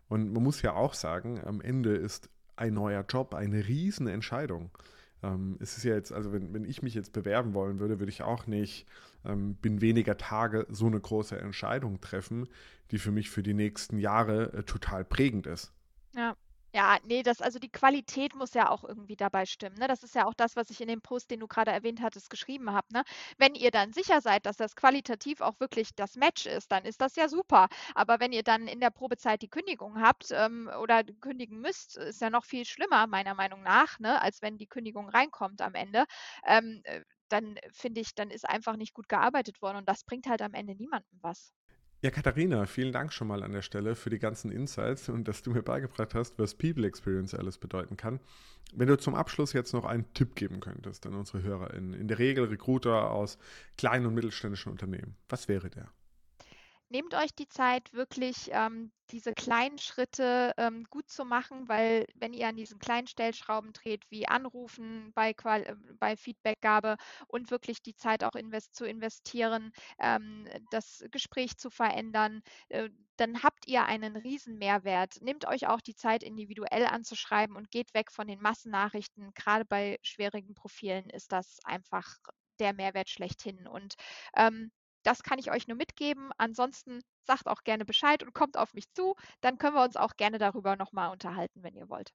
Und 0.09 0.33
man 0.33 0.43
muss 0.43 0.63
ja 0.63 0.75
auch 0.75 0.95
sagen, 0.95 1.41
am 1.45 1.61
Ende 1.61 1.95
ist 1.95 2.29
ein 2.57 2.75
neuer 2.75 3.05
Job 3.09 3.35
eine 3.35 3.67
Riesenentscheidung. 3.67 4.71
Ähm, 5.23 5.57
es 5.61 5.77
ist 5.77 5.85
ja 5.85 5.95
jetzt, 5.95 6.13
also 6.13 6.33
wenn, 6.33 6.53
wenn 6.53 6.65
ich 6.65 6.83
mich 6.83 6.95
jetzt 6.95 7.13
bewerben 7.13 7.55
wollen 7.55 7.79
würde, 7.79 7.99
würde 7.99 8.11
ich 8.11 8.23
auch 8.23 8.47
nicht 8.47 8.87
ähm, 9.25 9.55
binnen 9.55 9.81
weniger 9.81 10.17
Tage 10.17 10.67
so 10.71 10.87
eine 10.87 11.01
große 11.01 11.39
Entscheidung 11.39 12.01
treffen, 12.01 12.49
die 12.91 12.99
für 12.99 13.13
mich 13.13 13.31
für 13.31 13.43
die 13.43 13.55
nächsten 13.55 13.99
Jahre 13.99 14.53
äh, 14.53 14.63
total 14.63 15.05
prägend 15.05 15.47
ist. 15.47 15.73
Ja, 16.73 16.99
nee, 17.05 17.23
das 17.25 17.41
also 17.43 17.59
die 17.59 17.69
Qualität 17.71 18.35
muss 18.37 18.55
ja 18.55 18.71
auch 18.71 18.85
irgendwie 18.85 19.17
dabei 19.17 19.45
stimmen, 19.47 19.77
ne? 19.79 19.89
Das 19.89 20.03
ist 20.05 20.15
ja 20.15 20.25
auch 20.27 20.35
das, 20.35 20.55
was 20.57 20.71
ich 20.71 20.81
in 20.81 20.87
dem 20.89 21.01
Post, 21.03 21.31
den 21.31 21.41
du 21.41 21.49
gerade 21.49 21.71
erwähnt 21.73 22.01
hattest, 22.01 22.31
geschrieben 22.31 22.71
habe, 22.73 22.87
ne? 22.93 23.03
Wenn 23.39 23.55
ihr 23.57 23.71
dann 23.73 23.93
sicher 23.93 24.21
seid, 24.21 24.47
dass 24.47 24.57
das 24.57 24.77
qualitativ 24.77 25.41
auch 25.41 25.59
wirklich 25.59 25.95
das 25.97 26.15
Match 26.17 26.47
ist, 26.47 26.71
dann 26.71 26.85
ist 26.85 27.01
das 27.01 27.17
ja 27.17 27.29
super. 27.29 27.69
Aber 27.95 28.21
wenn 28.21 28.33
ihr 28.33 28.45
dann 28.45 28.69
in 28.69 28.79
der 28.81 28.91
Probezeit 28.91 29.43
die 29.43 29.49
Kündigung 29.49 30.01
habt, 30.01 30.31
ähm, 30.31 30.71
oder 30.81 31.03
kündigen 31.21 31.61
müsst, 31.61 31.97
ist 31.97 32.21
ja 32.21 32.31
noch 32.31 32.45
viel 32.45 32.65
schlimmer 32.65 33.07
meiner 33.09 33.35
Meinung 33.35 33.63
nach, 33.63 33.99
ne, 33.99 34.21
als 34.23 34.41
wenn 34.43 34.57
die 34.57 34.67
Kündigung 34.69 35.09
reinkommt 35.09 35.63
am 35.63 35.75
Ende. 35.75 36.05
Ähm, 36.47 36.81
äh, 36.85 37.03
dann 37.29 37.59
finde 37.73 38.01
ich, 38.01 38.15
dann 38.15 38.31
ist 38.31 38.49
einfach 38.49 38.77
nicht 38.77 38.95
gut 38.95 39.09
gearbeitet 39.09 39.61
worden 39.63 39.79
und 39.79 39.89
das 39.89 40.05
bringt 40.05 40.27
halt 40.29 40.43
am 40.43 40.55
Ende 40.55 40.75
niemandem 40.77 41.19
was. 41.23 41.53
Ja, 42.03 42.11
Katharina, 42.11 42.65
vielen 42.65 42.93
Dank 42.93 43.13
schon 43.13 43.29
mal 43.29 43.43
an 43.43 43.53
der 43.53 43.61
Stelle 43.61 43.95
für 43.95 44.09
die 44.09 44.19
ganzen 44.19 44.51
Insights 44.51 45.11
und 45.11 45.29
dass 45.29 45.43
du 45.43 45.51
mir 45.51 45.63
beigebracht 45.63 46.15
hast, 46.15 46.39
was 46.39 46.55
People 46.55 46.87
Experience 46.87 47.35
alles 47.35 47.59
bedeuten 47.59 47.99
kann. 47.99 48.21
Wenn 48.73 48.89
du 48.89 48.97
zum 48.97 49.15
Abschluss 49.15 49.53
jetzt 49.53 49.75
noch 49.75 49.85
einen 49.85 50.11
Tipp 50.15 50.35
geben 50.35 50.61
könntest 50.61 51.07
an 51.07 51.15
unsere 51.15 51.43
HörerInnen, 51.43 51.93
in 51.93 52.09
der 52.09 52.19
Regel 52.19 52.47
Recruiter 52.47 53.11
aus 53.11 53.37
kleinen 53.77 54.07
und 54.07 54.15
mittelständischen 54.15 54.73
Unternehmen, 54.73 55.15
was 55.29 55.47
wäre 55.49 55.69
der? 55.69 55.91
Nehmt 56.91 57.15
euch 57.15 57.35
die 57.35 57.49
Zeit, 57.49 57.93
wirklich 57.93 58.51
ähm, 58.53 58.93
diese 59.11 59.33
kleinen 59.33 59.79
Schritte 59.79 60.53
ähm, 60.57 60.85
gut 60.91 61.09
zu 61.09 61.25
machen, 61.25 61.69
weil 61.69 62.07
wenn 62.15 62.33
ihr 62.33 62.49
an 62.49 62.57
diesen 62.57 62.79
kleinen 62.79 63.07
Stellschrauben 63.07 63.73
dreht, 63.73 64.05
wie 64.11 64.29
Anrufen 64.29 65.13
bei, 65.15 65.33
Qual 65.33 65.63
äh, 65.63 65.75
bei 65.99 66.17
Feedbackgabe 66.17 66.97
und 67.29 67.51
wirklich 67.51 67.83
die 67.83 67.95
Zeit 67.95 68.25
auch 68.25 68.35
invest 68.35 68.75
zu 68.75 68.85
investieren, 68.85 69.73
ähm, 69.99 70.49
das 70.71 71.05
Gespräch 71.11 71.57
zu 71.57 71.71
verändern, 71.71 72.43
äh, 72.69 72.91
dann 73.17 73.43
habt 73.43 73.67
ihr 73.69 73.85
einen 73.85 74.17
riesen 74.17 74.59
Mehrwert. 74.59 75.21
Nehmt 75.21 75.47
euch 75.47 75.67
auch 75.69 75.81
die 75.81 75.95
Zeit, 75.95 76.23
individuell 76.23 76.87
anzuschreiben 76.87 77.57
und 77.57 77.71
geht 77.71 77.95
weg 77.95 78.11
von 78.11 78.27
den 78.27 78.41
Massennachrichten. 78.41 79.33
Gerade 79.35 79.65
bei 79.65 79.99
schwierigen 80.03 80.55
Profilen 80.55 81.09
ist 81.11 81.33
das 81.33 81.59
einfach 81.65 82.19
der 82.59 82.73
Mehrwert 82.73 83.11
schlechthin. 83.11 83.67
Und 83.67 83.95
ähm, 84.35 84.71
das 85.03 85.23
kann 85.23 85.39
ich 85.39 85.51
euch 85.51 85.69
nur 85.69 85.77
mitgeben. 85.77 86.31
Ansonsten 86.39 87.01
sagt 87.27 87.47
auch 87.47 87.63
gerne 87.63 87.85
Bescheid 87.85 88.23
und 88.23 88.35
kommt 88.35 88.57
auf 88.57 88.75
mich 88.75 88.91
zu. 88.93 89.15
Dann 89.41 89.59
können 89.59 89.75
wir 89.77 89.85
uns 89.85 89.97
auch 89.97 90.17
gerne 90.17 90.39
darüber 90.39 90.77
nochmal 90.77 91.11
unterhalten, 91.11 91.63
wenn 91.63 91.75
ihr 91.75 91.89
wollt. 91.89 92.13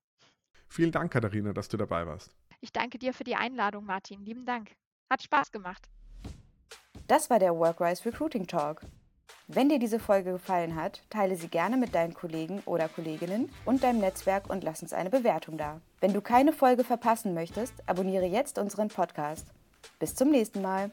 Vielen 0.68 0.92
Dank, 0.92 1.12
Katharina, 1.12 1.54
dass 1.54 1.70
du 1.70 1.78
dabei 1.78 2.06
warst. 2.06 2.36
Ich 2.62 2.72
danke 2.72 2.98
dir 2.98 3.14
für 3.14 3.24
die 3.24 3.36
Einladung, 3.36 3.86
Martin. 3.86 4.24
Lieben 4.24 4.46
Dank. 4.46 4.72
Hat 5.10 5.22
Spaß 5.22 5.52
gemacht. 5.52 5.88
Das 7.08 7.30
war 7.30 7.40
der 7.40 7.56
Workwise 7.56 8.06
Recruiting 8.06 8.48
Talk. 8.48 8.82
Wenn 9.48 9.70
dir 9.70 9.78
diese 9.78 10.00
Folge 10.00 10.32
gefallen 10.32 10.76
hat, 10.76 11.04
teile 11.12 11.36
sie 11.36 11.48
gerne 11.48 11.78
mit 11.78 11.94
deinen 11.94 12.16
Kollegen 12.16 12.64
oder 12.66 12.90
Kolleginnen 12.90 13.52
und 13.64 13.84
deinem 13.84 14.00
Netzwerk 14.00 14.50
und 14.50 14.64
lass 14.64 14.82
uns 14.82 14.92
eine 14.92 15.12
Bewertung 15.12 15.58
da. 15.58 15.82
Wenn 16.02 16.14
du 16.14 16.22
keine 16.22 16.52
Folge 16.52 16.84
verpassen 16.84 17.36
möchtest, 17.36 17.74
abonniere 17.88 18.26
jetzt 18.26 18.58
unseren 18.58 18.88
Podcast. 18.88 19.46
Bis 20.00 20.16
zum 20.16 20.32
nächsten 20.32 20.64
Mal. 20.64 20.90